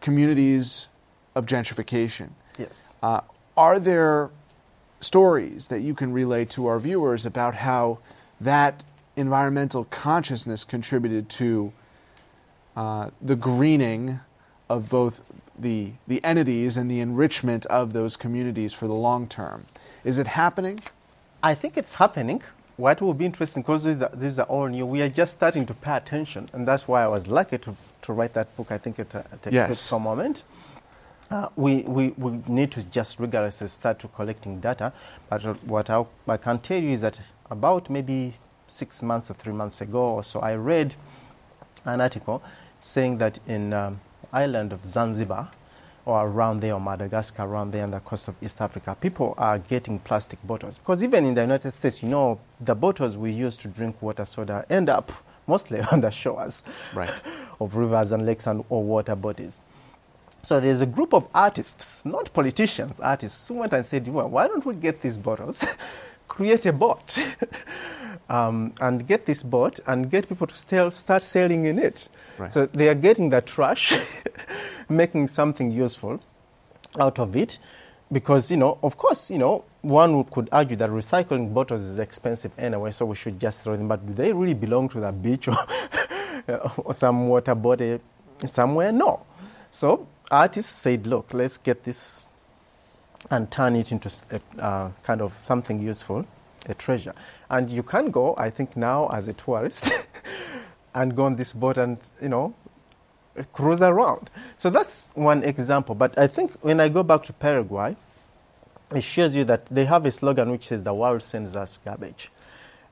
communities 0.00 0.88
of 1.34 1.46
gentrification. 1.46 2.30
Yes. 2.58 2.96
Uh, 3.02 3.20
are 3.56 3.78
there 3.78 4.30
stories 5.00 5.68
that 5.68 5.80
you 5.80 5.94
can 5.94 6.12
relay 6.12 6.44
to 6.44 6.66
our 6.66 6.78
viewers 6.78 7.26
about 7.26 7.56
how 7.56 7.98
that 8.40 8.82
environmental 9.18 9.84
consciousness 9.84 10.64
contributed 10.64 11.28
to 11.30 11.72
uh, 12.76 13.10
the 13.20 13.36
greening 13.36 14.20
of 14.68 14.88
both 14.88 15.20
the, 15.58 15.92
the 16.06 16.22
entities 16.24 16.76
and 16.76 16.90
the 16.90 17.00
enrichment 17.00 17.66
of 17.66 17.92
those 17.92 18.16
communities 18.16 18.72
for 18.72 18.86
the 18.86 18.94
long 18.94 19.26
term? 19.26 19.66
Is 20.04 20.18
it 20.18 20.28
happening? 20.28 20.80
I 21.42 21.54
think 21.54 21.76
it's 21.76 21.94
happening. 21.94 22.42
What 22.76 23.00
will 23.02 23.14
be 23.14 23.26
interesting, 23.26 23.62
because 23.62 23.82
these 24.14 24.38
are 24.38 24.46
all 24.46 24.68
new, 24.68 24.86
we 24.86 25.02
are 25.02 25.08
just 25.08 25.34
starting 25.34 25.66
to 25.66 25.74
pay 25.74 25.96
attention, 25.96 26.48
and 26.52 26.66
that's 26.66 26.86
why 26.86 27.02
I 27.02 27.08
was 27.08 27.26
lucky 27.26 27.58
to, 27.58 27.74
to 28.02 28.12
write 28.12 28.34
that 28.34 28.56
book. 28.56 28.70
I 28.70 28.78
think 28.78 29.00
it, 29.00 29.14
uh, 29.16 29.22
it 29.32 29.52
yes. 29.52 29.90
a 29.90 29.98
moment. 29.98 30.44
Uh, 31.28 31.48
we, 31.56 31.82
we, 31.82 32.10
we 32.10 32.40
need 32.46 32.70
to 32.72 32.84
just 32.84 33.18
rigorously 33.18 33.68
start 33.68 33.98
to 33.98 34.08
collecting 34.08 34.60
data. 34.60 34.92
But 35.28 35.42
what 35.64 35.90
I, 35.90 36.06
I 36.28 36.36
can 36.36 36.60
tell 36.60 36.80
you 36.80 36.90
is 36.90 37.00
that 37.00 37.18
about 37.50 37.90
maybe 37.90 38.34
six 38.68 39.02
months 39.02 39.30
or 39.30 39.34
three 39.34 39.52
months 39.52 39.80
ago 39.80 40.00
or 40.00 40.22
so, 40.22 40.40
I 40.40 40.54
read 40.54 40.94
an 41.84 42.00
article 42.00 42.42
saying 42.80 43.18
that 43.18 43.40
in 43.46 43.72
um, 43.72 44.00
island 44.32 44.72
of 44.72 44.84
Zanzibar, 44.84 45.50
or 46.08 46.26
around 46.26 46.60
there, 46.60 46.72
or 46.72 46.80
Madagascar, 46.80 47.42
around 47.42 47.72
there 47.72 47.84
on 47.84 47.90
the 47.90 48.00
coast 48.00 48.28
of 48.28 48.34
East 48.42 48.62
Africa, 48.62 48.96
people 48.98 49.34
are 49.36 49.58
getting 49.58 49.98
plastic 49.98 50.38
bottles. 50.46 50.78
Because 50.78 51.04
even 51.04 51.26
in 51.26 51.34
the 51.34 51.42
United 51.42 51.70
States, 51.70 52.02
you 52.02 52.08
know, 52.08 52.40
the 52.58 52.74
bottles 52.74 53.18
we 53.18 53.30
use 53.30 53.58
to 53.58 53.68
drink 53.68 54.00
water 54.00 54.24
soda 54.24 54.64
end 54.70 54.88
up 54.88 55.12
mostly 55.46 55.80
on 55.92 56.00
the 56.00 56.10
shores 56.10 56.62
right. 56.94 57.12
of 57.60 57.76
rivers 57.76 58.12
and 58.12 58.24
lakes 58.24 58.46
and 58.46 58.64
or 58.70 58.82
water 58.82 59.14
bodies. 59.14 59.60
So 60.42 60.60
there's 60.60 60.80
a 60.80 60.86
group 60.86 61.12
of 61.12 61.28
artists, 61.34 62.06
not 62.06 62.32
politicians, 62.32 63.00
artists, 63.00 63.46
who 63.48 63.54
went 63.54 63.74
and 63.74 63.84
said, 63.84 64.08
well, 64.08 64.30
why 64.30 64.46
don't 64.46 64.64
we 64.64 64.74
get 64.76 65.02
these 65.02 65.18
bottles, 65.18 65.62
create 66.28 66.64
a 66.64 66.72
boat, 66.72 67.18
um, 68.28 68.72
and 68.80 69.06
get 69.06 69.26
this 69.26 69.42
boat 69.42 69.80
and 69.86 70.10
get 70.10 70.28
people 70.28 70.46
to 70.46 70.54
still 70.54 70.90
start 70.90 71.22
sailing 71.22 71.64
in 71.64 71.78
it. 71.78 72.08
Right. 72.36 72.52
So 72.52 72.66
they 72.66 72.88
are 72.88 72.94
getting 72.94 73.30
the 73.30 73.40
trash 73.40 73.94
making 74.88 75.28
something 75.28 75.70
useful 75.70 76.20
out 76.98 77.18
of 77.18 77.36
it 77.36 77.58
because, 78.10 78.50
you 78.50 78.56
know, 78.56 78.78
of 78.82 78.96
course, 78.96 79.30
you 79.30 79.38
know, 79.38 79.64
one 79.82 80.24
could 80.24 80.48
argue 80.50 80.76
that 80.76 80.90
recycling 80.90 81.52
bottles 81.52 81.82
is 81.82 81.98
expensive 81.98 82.52
anyway, 82.58 82.90
so 82.90 83.06
we 83.06 83.14
should 83.14 83.38
just 83.38 83.62
throw 83.62 83.76
them. 83.76 83.88
But 83.88 84.06
do 84.06 84.14
they 84.14 84.32
really 84.32 84.54
belong 84.54 84.88
to 84.90 85.00
the 85.00 85.12
beach 85.12 85.48
or, 85.48 85.56
or 86.78 86.94
some 86.94 87.28
water 87.28 87.54
body 87.54 88.00
somewhere? 88.44 88.92
No. 88.92 89.20
So 89.70 90.06
artists 90.30 90.72
said, 90.72 91.06
look, 91.06 91.34
let's 91.34 91.58
get 91.58 91.84
this 91.84 92.26
and 93.30 93.50
turn 93.50 93.76
it 93.76 93.92
into 93.92 94.10
a, 94.30 94.62
uh, 94.62 94.90
kind 95.02 95.20
of 95.20 95.38
something 95.40 95.80
useful, 95.80 96.26
a 96.66 96.74
treasure. 96.74 97.14
And 97.50 97.70
you 97.70 97.82
can 97.82 98.10
go, 98.10 98.34
I 98.36 98.50
think, 98.50 98.76
now 98.76 99.08
as 99.08 99.28
a 99.28 99.32
tourist 99.32 99.90
and 100.94 101.14
go 101.14 101.24
on 101.24 101.36
this 101.36 101.52
boat 101.52 101.78
and, 101.78 101.98
you 102.20 102.28
know, 102.28 102.54
cruise 103.52 103.82
around. 103.82 104.30
So 104.56 104.70
that's 104.70 105.12
one 105.14 105.42
example. 105.44 105.94
But 105.94 106.18
I 106.18 106.26
think 106.26 106.52
when 106.60 106.80
I 106.80 106.88
go 106.88 107.02
back 107.02 107.22
to 107.24 107.32
Paraguay, 107.32 107.96
it 108.94 109.02
shows 109.02 109.36
you 109.36 109.44
that 109.44 109.66
they 109.66 109.84
have 109.84 110.06
a 110.06 110.10
slogan 110.10 110.50
which 110.50 110.66
says, 110.66 110.82
the 110.82 110.94
world 110.94 111.22
sends 111.22 111.54
us 111.54 111.78
garbage. 111.84 112.30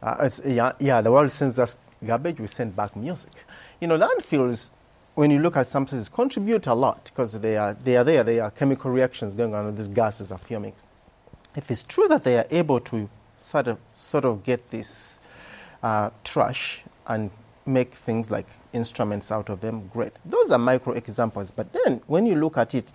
Uh, 0.03 0.29
yeah, 0.45 0.73
yeah, 0.79 1.01
the 1.01 1.11
world 1.11 1.31
sends 1.31 1.59
us 1.59 1.79
garbage, 2.05 2.39
we 2.39 2.47
send 2.47 2.77
back 2.77 2.95
music. 2.95 3.33
You 3.81 3.89
know, 3.89 3.99
landfills, 3.99 4.73
when 5.15 5.31
you 5.31 5.41
look 5.41 5.57
at 5.57 5.67
some 5.67 5.87
places, 5.87 6.09
contribute 6.09 6.67
a 6.67 6.75
lot 6.75 7.05
because 7.05 7.41
they 7.41 7.57
are, 7.57 7.73
they 7.75 7.97
are 7.97 8.05
there, 8.05 8.23
there 8.23 8.45
are 8.45 8.51
chemical 8.51 8.91
reactions 8.91 9.35
going 9.35 9.55
on, 9.55 9.75
these 9.75 9.89
gases 9.89 10.31
are 10.31 10.39
fuming. 10.39 10.75
If 11.57 11.71
it's 11.71 11.85
true 11.85 12.07
that 12.09 12.25
they 12.25 12.37
are 12.37 12.47
able 12.51 12.81
to 12.81 13.09
sort 13.39 13.69
of, 13.69 13.79
sort 13.95 14.25
of 14.25 14.45
get 14.45 14.71
this 14.71 15.19
uh, 15.83 16.11
trash 16.25 16.83
and 17.07 17.31
make 17.67 17.95
things 17.95 18.31
like 18.31 18.47
instruments 18.73 19.31
out 19.33 19.49
of 19.49 19.61
them, 19.61 19.89
great. 19.93 20.13
Those 20.25 20.51
are 20.51 20.59
micro 20.59 20.93
examples. 20.95 21.51
But 21.51 21.73
then 21.73 22.01
when 22.07 22.27
you 22.27 22.37
look 22.37 22.57
at 22.57 22.75
it, 22.75 22.93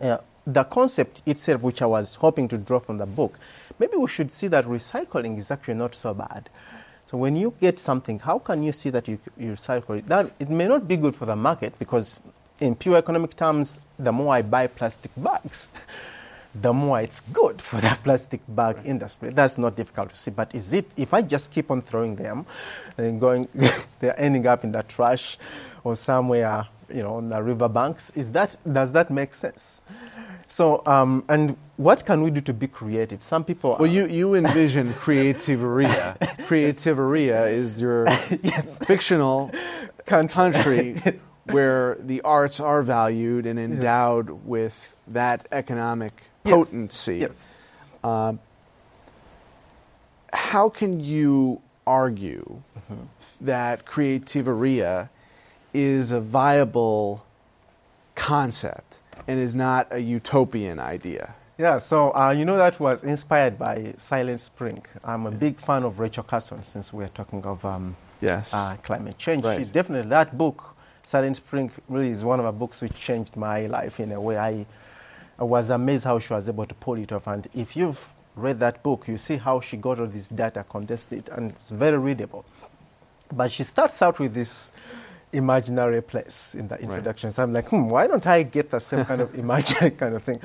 uh, 0.00 0.18
the 0.46 0.64
concept 0.64 1.22
itself, 1.26 1.62
which 1.62 1.82
I 1.82 1.86
was 1.86 2.16
hoping 2.16 2.48
to 2.48 2.58
draw 2.58 2.80
from 2.80 2.98
the 2.98 3.06
book, 3.06 3.38
maybe 3.78 3.96
we 3.96 4.08
should 4.08 4.32
see 4.32 4.48
that 4.48 4.64
recycling 4.64 5.38
is 5.38 5.50
actually 5.50 5.74
not 5.74 5.94
so 5.94 6.14
bad. 6.14 6.48
So 7.06 7.18
when 7.18 7.36
you 7.36 7.54
get 7.60 7.78
something, 7.78 8.20
how 8.20 8.38
can 8.38 8.62
you 8.62 8.72
see 8.72 8.90
that 8.90 9.08
you, 9.08 9.18
you 9.36 9.52
recycle 9.52 9.98
it? 9.98 10.06
That, 10.06 10.30
it 10.38 10.48
may 10.48 10.68
not 10.68 10.86
be 10.86 10.96
good 10.96 11.14
for 11.14 11.26
the 11.26 11.36
market 11.36 11.76
because 11.78 12.20
in 12.60 12.74
pure 12.74 12.96
economic 12.96 13.34
terms, 13.36 13.80
the 13.98 14.12
more 14.12 14.34
I 14.34 14.42
buy 14.42 14.66
plastic 14.68 15.10
bags, 15.16 15.70
the 16.54 16.72
more 16.72 17.00
it's 17.00 17.20
good 17.20 17.60
for 17.62 17.80
the 17.80 17.98
plastic 18.04 18.40
bag 18.48 18.76
right. 18.76 18.86
industry. 18.86 19.30
That's 19.30 19.58
not 19.58 19.76
difficult 19.76 20.10
to 20.10 20.16
see. 20.16 20.30
But 20.30 20.54
is 20.54 20.72
it, 20.72 20.90
if 20.96 21.14
I 21.14 21.22
just 21.22 21.52
keep 21.52 21.70
on 21.70 21.82
throwing 21.82 22.16
them 22.16 22.46
and 22.98 23.20
going, 23.20 23.48
they're 24.00 24.18
ending 24.18 24.46
up 24.46 24.64
in 24.64 24.72
the 24.72 24.82
trash 24.82 25.38
or 25.84 25.96
somewhere, 25.96 26.66
you 26.92 27.02
know, 27.02 27.16
on 27.16 27.28
the 27.28 27.42
river 27.42 27.68
banks, 27.68 28.10
is 28.16 28.32
that, 28.32 28.56
does 28.70 28.92
that 28.92 29.10
make 29.10 29.34
sense? 29.34 29.82
So, 30.48 30.82
um, 30.84 31.24
and 31.28 31.56
what 31.76 32.04
can 32.04 32.22
we 32.22 32.30
do 32.32 32.40
to 32.40 32.52
be 32.52 32.66
creative? 32.66 33.22
Some 33.22 33.44
people. 33.44 33.76
Well, 33.78 33.88
you, 33.88 34.08
you 34.08 34.34
envision 34.34 34.92
creativeria. 34.94 36.18
creativeria 36.48 37.52
is 37.52 37.80
your 37.80 38.08
yes. 38.42 38.78
fictional 38.78 39.52
country 40.06 41.00
where 41.52 41.96
the 42.00 42.20
arts 42.22 42.60
are 42.60 42.82
valued 42.82 43.46
and 43.46 43.58
endowed 43.58 44.28
yes. 44.28 44.38
with 44.44 44.96
that 45.08 45.46
economic 45.52 46.12
potency. 46.44 47.18
Yes. 47.18 47.54
Um, 48.02 48.40
how 50.32 50.68
can 50.68 51.00
you 51.00 51.60
argue 51.86 52.62
mm-hmm. 52.78 53.04
that 53.40 53.84
creativeria 53.84 55.08
is 55.72 56.12
a 56.12 56.20
viable 56.20 57.24
concept 58.14 59.00
and 59.26 59.38
is 59.40 59.54
not 59.54 59.88
a 59.90 59.98
utopian 59.98 60.78
idea? 60.78 61.34
Yeah, 61.58 61.76
so 61.76 62.14
uh, 62.14 62.30
you 62.30 62.46
know 62.46 62.56
that 62.56 62.80
was 62.80 63.04
inspired 63.04 63.58
by 63.58 63.92
Silent 63.98 64.40
Spring. 64.40 64.82
I'm 65.04 65.26
a 65.26 65.30
big 65.30 65.58
fan 65.58 65.82
of 65.82 65.98
Rachel 65.98 66.22
Carson 66.22 66.62
since 66.62 66.90
we're 66.90 67.08
talking 67.08 67.44
of 67.44 67.62
um, 67.66 67.96
yes. 68.22 68.54
Uh, 68.54 68.76
climate 68.82 69.18
change. 69.18 69.44
Right. 69.44 69.58
She's 69.58 69.68
definitely, 69.68 70.08
that 70.08 70.38
book, 70.38 70.69
Silent 71.10 71.38
Spring, 71.38 71.72
really 71.88 72.10
is 72.10 72.24
one 72.24 72.38
of 72.38 72.46
the 72.46 72.52
books 72.52 72.80
which 72.80 72.94
changed 72.94 73.36
my 73.36 73.66
life 73.66 73.98
in 73.98 74.12
a 74.12 74.20
way. 74.20 74.38
I 74.38 74.64
I 75.40 75.42
was 75.42 75.68
amazed 75.68 76.04
how 76.04 76.20
she 76.20 76.32
was 76.32 76.48
able 76.48 76.66
to 76.66 76.74
pull 76.76 76.94
it 76.98 77.10
off. 77.10 77.26
And 77.26 77.48
if 77.52 77.76
you've 77.76 78.12
read 78.36 78.60
that 78.60 78.84
book, 78.84 79.08
you 79.08 79.16
see 79.16 79.36
how 79.36 79.58
she 79.58 79.76
got 79.76 79.98
all 79.98 80.06
this 80.06 80.28
data, 80.28 80.64
condensed 80.68 81.12
it, 81.12 81.28
and 81.30 81.50
it's 81.50 81.70
very 81.70 81.98
readable. 81.98 82.44
But 83.32 83.50
she 83.50 83.64
starts 83.64 84.00
out 84.02 84.20
with 84.20 84.34
this 84.34 84.70
imaginary 85.32 86.00
place 86.00 86.54
in 86.54 86.68
the 86.68 86.78
introduction. 86.80 87.28
Right. 87.28 87.34
So 87.34 87.42
I'm 87.42 87.52
like, 87.54 87.68
hmm, 87.70 87.88
why 87.88 88.06
don't 88.06 88.24
I 88.28 88.44
get 88.44 88.70
the 88.70 88.78
same 88.78 89.04
kind 89.04 89.20
of 89.20 89.34
imaginary 89.44 89.90
kind 89.90 90.14
of 90.14 90.22
thing? 90.22 90.38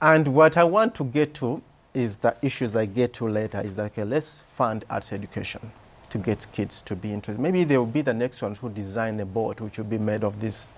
And 0.00 0.28
what 0.28 0.56
I 0.56 0.62
want 0.62 0.94
to 0.94 1.04
get 1.04 1.34
to 1.34 1.60
is 1.92 2.18
the 2.18 2.36
issues 2.40 2.76
I 2.76 2.86
get 2.86 3.14
to 3.14 3.26
later 3.26 3.60
is 3.62 3.76
like, 3.76 3.98
okay, 3.98 4.04
let's 4.04 4.42
fund 4.42 4.84
arts 4.88 5.12
education 5.12 5.72
to 6.10 6.18
get 6.18 6.46
kids 6.52 6.82
to 6.82 6.96
be 6.96 7.12
interested. 7.12 7.40
Maybe 7.40 7.64
they 7.64 7.78
will 7.78 7.86
be 7.86 8.02
the 8.02 8.14
next 8.14 8.42
ones 8.42 8.58
who 8.58 8.70
design 8.70 9.20
a 9.20 9.26
boat 9.26 9.60
which 9.60 9.78
will 9.78 9.84
be 9.84 9.98
made 9.98 10.24
of 10.24 10.40
this 10.40 10.68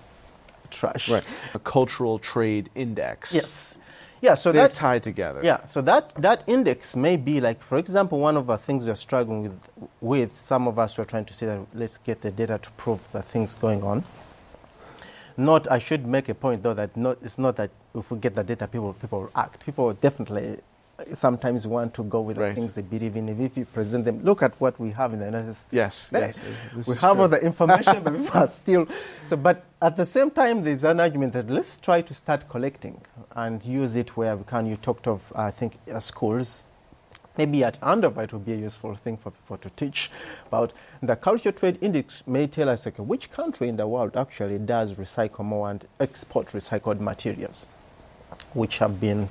trash. 0.69 1.09
Right. 1.09 1.23
A 1.53 1.59
cultural 1.59 2.19
trade 2.19 2.69
index. 2.75 3.33
Yes. 3.33 3.77
Yeah, 4.21 4.35
so 4.35 4.51
they're 4.51 4.67
that, 4.67 4.75
tied 4.75 5.01
together. 5.01 5.41
Yeah, 5.43 5.65
so 5.65 5.81
that, 5.81 6.13
that 6.15 6.43
index 6.45 6.95
may 6.95 7.17
be 7.17 7.41
like, 7.41 7.63
for 7.63 7.79
example, 7.79 8.19
one 8.19 8.37
of 8.37 8.45
the 8.45 8.57
things 8.57 8.85
we're 8.85 8.93
struggling 8.93 9.43
with, 9.43 9.59
with 9.99 10.37
some 10.37 10.67
of 10.67 10.77
us 10.77 10.95
who 10.95 11.01
are 11.01 11.05
trying 11.05 11.25
to 11.25 11.33
say 11.33 11.47
that 11.47 11.59
let's 11.73 11.97
get 11.97 12.21
the 12.21 12.29
data 12.29 12.59
to 12.61 12.71
prove 12.71 13.11
the 13.13 13.23
things 13.23 13.55
going 13.55 13.81
on. 13.83 14.03
Not, 15.37 15.71
I 15.71 15.79
should 15.79 16.05
make 16.05 16.29
a 16.29 16.35
point 16.35 16.61
though 16.61 16.75
that 16.75 16.95
not, 16.95 17.17
it's 17.23 17.39
not 17.39 17.55
that 17.55 17.71
if 17.95 18.11
we 18.11 18.19
get 18.19 18.35
the 18.35 18.43
data, 18.43 18.67
people 18.67 18.93
people 18.93 19.21
will 19.21 19.31
act. 19.35 19.65
People 19.65 19.85
will 19.85 19.93
definitely 19.93 20.59
sometimes 21.13 21.67
want 21.67 21.93
to 21.95 22.03
go 22.03 22.21
with 22.21 22.37
right. 22.37 22.49
the 22.49 22.55
things 22.55 22.73
they 22.73 22.81
believe 22.81 23.15
in. 23.15 23.29
If 23.29 23.57
you 23.57 23.65
present 23.65 24.05
them, 24.05 24.19
look 24.19 24.43
at 24.43 24.59
what 24.59 24.79
we 24.79 24.91
have 24.91 25.13
in 25.13 25.19
the 25.19 25.25
United 25.25 25.53
States. 25.53 25.73
Yes, 25.73 26.09
yes. 26.11 26.39
we 26.73 26.95
have 26.95 26.99
true. 26.99 27.21
all 27.21 27.27
the 27.27 27.43
information, 27.43 28.03
but 28.03 28.15
people 28.17 28.39
are 28.39 28.47
still. 28.47 28.87
So, 29.25 29.37
but 29.37 29.65
at 29.81 29.97
the 29.97 30.05
same 30.05 30.31
time, 30.31 30.63
there's 30.63 30.83
an 30.83 30.99
argument 30.99 31.33
that 31.33 31.49
let's 31.49 31.77
try 31.79 32.01
to 32.01 32.13
start 32.13 32.49
collecting 32.49 33.01
and 33.35 33.63
use 33.63 33.95
it 33.95 34.15
where 34.17 34.35
we 34.35 34.43
can. 34.43 34.65
You 34.65 34.77
talked 34.77 35.07
of, 35.07 35.31
I 35.35 35.51
think, 35.51 35.77
uh, 35.91 35.99
schools. 35.99 36.65
Maybe 37.37 37.63
at 37.63 37.81
Andover 37.81 38.23
it 38.23 38.33
would 38.33 38.45
be 38.45 38.53
a 38.53 38.57
useful 38.57 38.93
thing 38.95 39.15
for 39.15 39.31
people 39.31 39.57
to 39.57 39.69
teach 39.69 40.11
about. 40.47 40.73
The 41.01 41.15
Culture 41.15 41.53
Trade 41.53 41.77
Index 41.79 42.23
may 42.27 42.45
tell 42.45 42.67
us 42.67 42.85
okay, 42.85 43.01
which 43.01 43.31
country 43.31 43.69
in 43.69 43.77
the 43.77 43.87
world 43.87 44.17
actually 44.17 44.59
does 44.59 44.95
recycle 44.95 45.45
more 45.45 45.69
and 45.69 45.85
export 45.99 46.47
recycled 46.47 46.99
materials, 46.99 47.67
which 48.53 48.79
have 48.79 48.99
been 48.99 49.29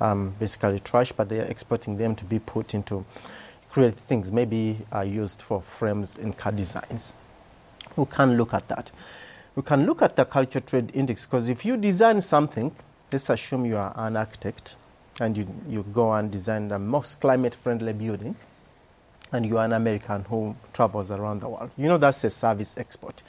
um, 0.00 0.34
basically 0.38 0.80
trash, 0.80 1.12
but 1.12 1.28
they 1.28 1.40
are 1.40 1.44
exporting 1.44 1.96
them 1.96 2.14
to 2.16 2.24
be 2.24 2.38
put 2.38 2.74
into 2.74 3.04
creative 3.70 3.98
things, 3.98 4.32
maybe 4.32 4.78
uh, 4.94 5.00
used 5.00 5.42
for 5.42 5.60
frames 5.60 6.16
in 6.16 6.32
car 6.32 6.52
designs. 6.52 7.14
We 7.96 8.06
can 8.06 8.36
look 8.36 8.54
at 8.54 8.68
that. 8.68 8.90
We 9.54 9.62
can 9.62 9.86
look 9.86 10.02
at 10.02 10.16
the 10.16 10.24
culture 10.24 10.60
trade 10.60 10.90
index 10.94 11.26
because 11.26 11.48
if 11.48 11.64
you 11.64 11.76
design 11.76 12.20
something, 12.20 12.74
let's 13.12 13.28
assume 13.28 13.66
you 13.66 13.76
are 13.76 13.92
an 13.96 14.16
architect 14.16 14.76
and 15.20 15.36
you, 15.36 15.48
you 15.68 15.84
go 15.92 16.12
and 16.12 16.30
design 16.30 16.68
the 16.68 16.78
most 16.78 17.20
climate 17.20 17.54
friendly 17.54 17.92
building 17.92 18.36
and 19.32 19.44
you 19.44 19.58
are 19.58 19.64
an 19.64 19.72
American 19.72 20.24
who 20.24 20.54
travels 20.72 21.10
around 21.10 21.40
the 21.40 21.48
world. 21.48 21.70
You 21.76 21.88
know 21.88 21.98
that's 21.98 22.22
a 22.24 22.30
service 22.30 22.76
export. 22.78 23.22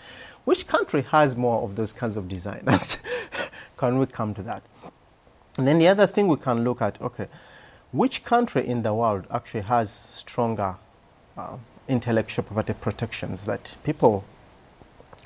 Which 0.45 0.67
country 0.67 1.01
has 1.03 1.36
more 1.36 1.63
of 1.63 1.75
those 1.75 1.93
kinds 1.93 2.15
of 2.15 2.27
designers? 2.27 2.97
can 3.77 3.97
we 3.99 4.05
come 4.05 4.34
to 4.36 4.43
that? 4.43 4.63
And 5.60 5.67
then 5.67 5.78
the 5.78 5.89
other 5.89 6.08
thing 6.08 6.30
we 6.30 6.38
can 6.38 6.63
look 6.63 6.82
at, 6.82 7.02
okay, 7.02 7.28
which 7.91 8.24
country 8.24 8.65
in 8.65 8.82
the 8.84 8.93
world 8.93 9.28
actually 9.30 9.63
has 9.63 9.91
stronger 9.91 10.76
uh, 11.38 11.58
intellectual 11.89 12.45
property 12.45 12.74
protections 12.80 13.43
that 13.43 13.76
people 13.84 14.24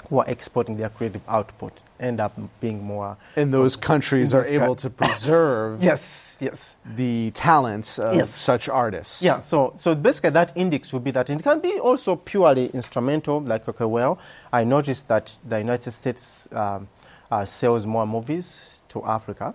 who 0.10 0.17
are 0.17 0.28
exporting 0.28 0.78
their 0.78 0.89
creative 0.89 1.22
output 1.28 1.84
end 2.00 2.19
up 2.19 2.34
being 2.60 2.84
more. 2.84 3.15
And 3.36 3.54
those 3.54 3.76
countries 3.76 4.34
are 4.34 4.43
able 4.46 4.74
to 4.78 4.89
preserve. 5.04 5.84
yes, 5.84 6.39
yes. 6.41 6.78
The 6.84 7.30
talents 7.36 8.00
of 8.00 8.15
yes. 8.15 8.32
such 8.32 8.67
artists. 8.67 9.22
Yeah. 9.22 9.38
So, 9.38 9.76
so 9.78 9.93
basically, 9.93 10.32
that 10.32 10.52
index 10.56 10.91
would 10.93 11.04
be 11.04 11.12
that 11.12 11.30
it 11.30 11.43
can 11.43 11.60
be 11.60 11.80
also 11.80 12.15
purely 12.15 12.72
instrumental. 12.74 13.39
Like, 13.39 13.69
okay, 13.69 13.86
well, 13.86 14.17
I 14.52 14.63
noticed 14.63 15.10
that 15.10 15.38
the 15.48 15.60
United 15.60 15.91
States 15.91 16.52
um, 16.52 16.88
uh, 17.30 17.46
sells 17.46 17.86
more 17.86 18.08
movies 18.08 18.82
to 18.89 19.06
Africa 19.06 19.54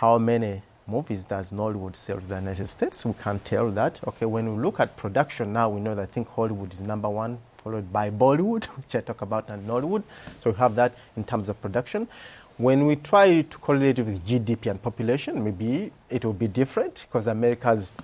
how 0.00 0.16
many 0.16 0.62
movies 0.86 1.24
does 1.24 1.52
Nollywood 1.52 1.94
sell 1.94 2.18
to 2.18 2.26
the 2.26 2.36
United 2.36 2.66
States? 2.66 3.04
We 3.04 3.12
can 3.12 3.38
tell 3.40 3.70
that. 3.72 4.00
Okay, 4.08 4.24
when 4.24 4.56
we 4.56 4.62
look 4.62 4.80
at 4.80 4.96
production 4.96 5.52
now, 5.52 5.68
we 5.68 5.78
know 5.78 5.94
that 5.94 6.00
I 6.00 6.06
think 6.06 6.26
Hollywood 6.30 6.72
is 6.72 6.80
number 6.80 7.10
one, 7.10 7.36
followed 7.58 7.92
by 7.92 8.08
Bollywood, 8.08 8.64
which 8.78 8.94
I 8.96 9.02
talk 9.02 9.20
about, 9.20 9.50
and 9.50 9.68
Nollywood. 9.68 10.02
So 10.38 10.52
we 10.52 10.56
have 10.56 10.74
that 10.76 10.94
in 11.18 11.24
terms 11.24 11.50
of 11.50 11.60
production. 11.60 12.08
When 12.56 12.86
we 12.86 12.96
try 12.96 13.42
to 13.42 13.58
correlate 13.58 13.98
it 13.98 14.06
with 14.06 14.26
GDP 14.26 14.70
and 14.70 14.80
population, 14.82 15.44
maybe 15.44 15.92
it 16.08 16.24
will 16.24 16.32
be 16.32 16.48
different 16.48 17.04
because 17.06 17.26
America's 17.26 17.98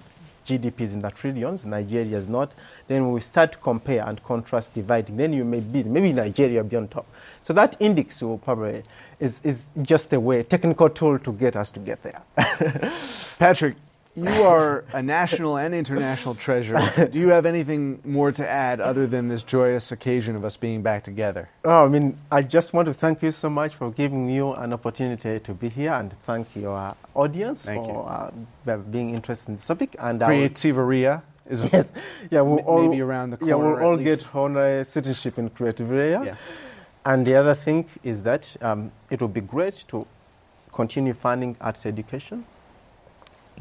GDP 0.47 0.83
is 0.83 0.95
in 0.95 1.01
the 1.01 1.11
trillions, 1.11 1.67
Nigeria 1.67 2.17
is 2.17 2.29
not. 2.29 2.55
Then 2.87 3.11
we 3.11 3.21
start 3.21 3.53
to 3.53 3.59
compare 3.59 4.07
and 4.07 4.23
contrast 4.23 4.75
dividing, 4.75 5.17
then 5.17 5.33
you 5.33 5.45
may 5.45 5.61
be, 5.61 5.83
maybe 5.83 6.13
Nigeria 6.13 6.63
will 6.63 6.69
be 6.69 6.77
on 6.77 6.89
top. 6.89 7.07
So 7.43 7.53
that 7.55 7.77
index 7.81 8.23
will 8.23 8.39
probably 8.39 8.83
is, 9.21 9.41
is 9.43 9.71
just 9.83 10.13
a 10.13 10.21
way, 10.21 10.43
technical 10.43 10.89
tool 10.89 11.19
to 11.19 11.33
get 11.33 11.57
us 11.57 11.71
to 11.73 11.81
get 11.81 12.03
there. 12.03 12.23
Patrick, 13.39 13.77
you 14.17 14.29
are 14.43 14.85
a 14.93 15.03
national 15.03 15.59
and 15.59 15.75
international 15.75 16.35
treasure. 16.35 16.79
Do 17.11 17.19
you 17.19 17.29
have 17.29 17.45
anything 17.47 18.01
more 18.05 18.33
to 18.33 18.49
add 18.49 18.81
other 18.81 19.07
than 19.07 19.29
this 19.29 19.43
joyous 19.43 19.93
occasion 19.93 20.35
of 20.37 20.45
us 20.45 20.57
being 20.57 20.83
back 20.83 21.03
together? 21.05 21.49
Oh, 21.65 21.85
I 21.85 21.89
mean, 21.89 22.17
I 22.33 22.43
just 22.43 22.73
want 22.73 22.87
to 22.87 22.95
thank 22.95 23.23
you 23.23 23.31
so 23.31 23.51
much 23.51 23.75
for 23.75 23.91
giving 23.91 24.29
you 24.31 24.53
an 24.53 24.73
opportunity 24.73 25.39
to 25.39 25.55
be 25.55 25.69
here 25.69 25.93
and 25.93 26.13
thank 26.23 26.57
your 26.57 26.95
audience 27.15 27.67
Thank 27.67 27.85
for 27.85 28.33
uh, 28.67 28.77
being 28.79 29.15
interested 29.15 29.51
in 29.51 29.57
the 29.57 29.63
topic. 29.63 29.95
And 29.99 30.21
Creativeria 30.21 31.23
is 31.49 31.61
yes, 31.73 31.93
yeah, 32.31 32.41
we'll 32.41 32.61
m- 32.61 32.65
all, 32.67 32.89
maybe 32.89 33.03
around 33.03 33.31
the 33.31 33.39
Yeah, 33.45 33.53
corner 33.55 33.69
we'll 33.71 33.77
at 33.79 33.83
all 33.85 33.95
least. 33.97 34.23
get 34.25 34.35
honorary 34.35 34.85
citizenship 34.85 35.39
in 35.39 35.51
Creativeria. 35.51 36.25
Yeah. 36.25 36.35
And 37.05 37.27
the 37.27 37.37
other 37.37 37.55
thing 37.55 37.87
is 38.03 38.23
that 38.25 38.57
um, 38.63 38.91
it 39.11 39.21
would 39.23 39.35
be 39.35 39.41
great 39.43 39.85
to 39.89 40.07
continue 40.73 41.15
funding 41.15 41.57
arts 41.61 41.87
education, 41.87 42.45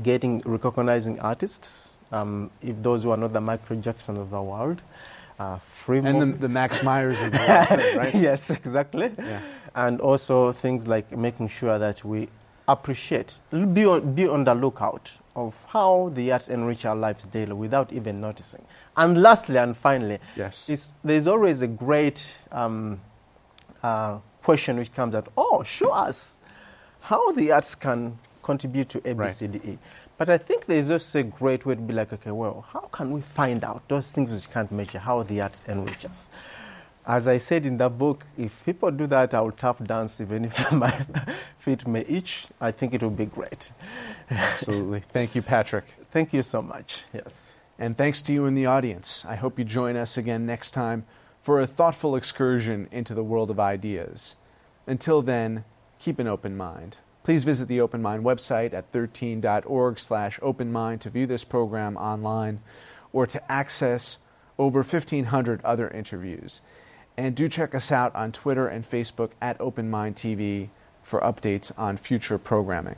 getting 0.01 0.39
recognizing 0.45 1.19
artists, 1.19 1.99
um, 2.12 2.51
if 2.62 2.81
those 2.81 3.03
who 3.03 3.12
are 3.12 3.17
not 3.17 3.34
the 3.34 3.41
Michael 3.41 3.77
Jackson 3.77 4.17
of 4.17 4.29
the 4.29 4.41
world, 4.41 4.81
uh, 5.39 5.58
free 5.60 5.99
and 5.99 6.21
the, 6.21 6.25
the 6.38 6.49
Max 6.49 6.84
Myers 6.89 7.21
of 7.21 7.31
the 7.31 7.38
world, 7.38 7.97
right? 7.97 8.15
yes, 8.27 8.49
exactly. 8.49 9.12
Yeah. 9.17 9.41
And 9.75 9.99
also 9.99 10.51
things 10.53 10.88
like 10.88 11.12
making 11.15 11.49
sure 11.49 11.77
that 11.77 12.03
we 12.05 12.29
appreciate, 12.67 13.41
be 13.73 13.86
on, 13.86 14.13
be 14.13 14.27
on 14.27 14.45
the 14.45 14.55
lookout 14.55 15.17
of 15.36 15.55
how 15.67 16.10
the 16.13 16.31
arts 16.31 16.47
enrich 16.47 16.86
our 16.86 16.95
lives 16.95 17.25
daily 17.25 17.53
without 17.53 17.91
even 17.91 18.21
noticing. 18.21 18.65
And 18.95 19.21
lastly 19.21 19.58
and 19.58 19.75
finally, 19.75 20.19
Yes. 20.38 20.69
is 20.69 20.93
there's 21.03 21.27
always 21.27 21.62
a 21.62 21.67
great 21.67 22.36
um, 22.51 23.01
uh, 23.84 24.19
question 24.41 24.77
which 24.77 24.93
comes 24.93 25.13
out, 25.15 25.27
oh, 25.38 25.63
show 25.63 25.91
us 25.91 26.38
how 27.01 27.34
the 27.34 27.51
arts 27.51 27.75
can 27.75 28.17
contribute 28.49 28.89
to 28.89 28.99
ABCDE. 29.01 29.65
E." 29.73 29.77
But 30.17 30.29
I 30.29 30.38
think 30.38 30.65
there's 30.65 30.89
also 30.89 31.19
a 31.19 31.23
great 31.23 31.65
way 31.65 31.75
to 31.75 31.81
be 31.81 31.93
like, 31.93 32.13
okay, 32.13 32.31
well, 32.31 32.65
how 32.71 32.86
can 32.97 33.12
we 33.12 33.21
find 33.21 33.63
out 33.63 33.81
those 33.89 34.12
things 34.12 34.31
which 34.34 34.49
can't 34.53 34.71
measure, 34.71 34.99
how 34.99 35.23
the 35.23 35.41
arts 35.41 35.65
enrich 35.67 36.05
us? 36.05 36.29
As 37.05 37.27
I 37.27 37.38
said 37.38 37.65
in 37.65 37.77
that 37.77 37.97
book, 37.97 38.25
if 38.38 38.63
people 38.65 38.89
do 38.91 39.08
that, 39.08 39.34
I 39.34 39.41
will 39.41 39.51
tap 39.51 39.84
dance 39.84 40.21
even 40.21 40.45
if 40.45 40.71
my 40.86 41.05
feet 41.60 41.86
may 41.86 42.01
itch. 42.01 42.47
I 42.60 42.71
think 42.71 42.93
it 42.93 43.03
will 43.03 43.17
be 43.23 43.25
great. 43.25 43.71
Absolutely. 44.31 45.01
Thank 45.01 45.36
you, 45.36 45.41
Patrick. 45.41 45.86
Thank 46.12 46.34
you 46.34 46.41
so 46.41 46.62
much. 46.62 47.03
Yes. 47.13 47.58
And 47.77 47.97
thanks 47.97 48.21
to 48.23 48.34
you 48.34 48.45
in 48.45 48.55
the 48.55 48.65
audience. 48.65 49.25
I 49.27 49.36
hope 49.36 49.60
you 49.60 49.65
join 49.65 49.95
us 49.97 50.17
again 50.17 50.45
next 50.45 50.71
time 50.71 51.05
for 51.41 51.60
a 51.60 51.67
thoughtful 51.67 52.15
excursion 52.15 52.88
into 52.91 53.13
the 53.13 53.23
world 53.23 53.51
of 53.51 53.60
ideas. 53.60 54.36
Until 54.88 55.21
then, 55.21 55.65
keep 55.99 56.17
an 56.19 56.27
open 56.27 56.55
mind. 56.58 56.97
Please 57.26 57.44
visit 57.44 57.68
the 57.68 57.82
Open 57.82 58.04
Mind 58.04 58.24
website 58.24 58.72
at 58.72 58.92
13.org 58.92 59.98
slash 59.98 60.40
openmind 60.42 61.00
to 61.00 61.10
view 61.10 61.26
this 61.26 61.44
program 61.44 61.98
online 61.98 62.60
or 63.12 63.26
to 63.26 63.52
access 63.52 64.20
over 64.60 64.84
1,500 64.84 65.60
other 65.66 65.90
interviews. 65.90 66.62
And 67.18 67.36
do 67.36 67.50
check 67.50 67.74
us 67.74 67.92
out 67.92 68.14
on 68.14 68.32
Twitter 68.32 68.68
and 68.68 68.86
Facebook 68.86 69.32
at 69.42 69.60
Open 69.60 69.90
Mind 69.90 70.16
TV 70.16 70.70
for 71.02 71.20
updates 71.22 71.72
on 71.80 71.98
future 71.98 72.38
programming. 72.38 72.98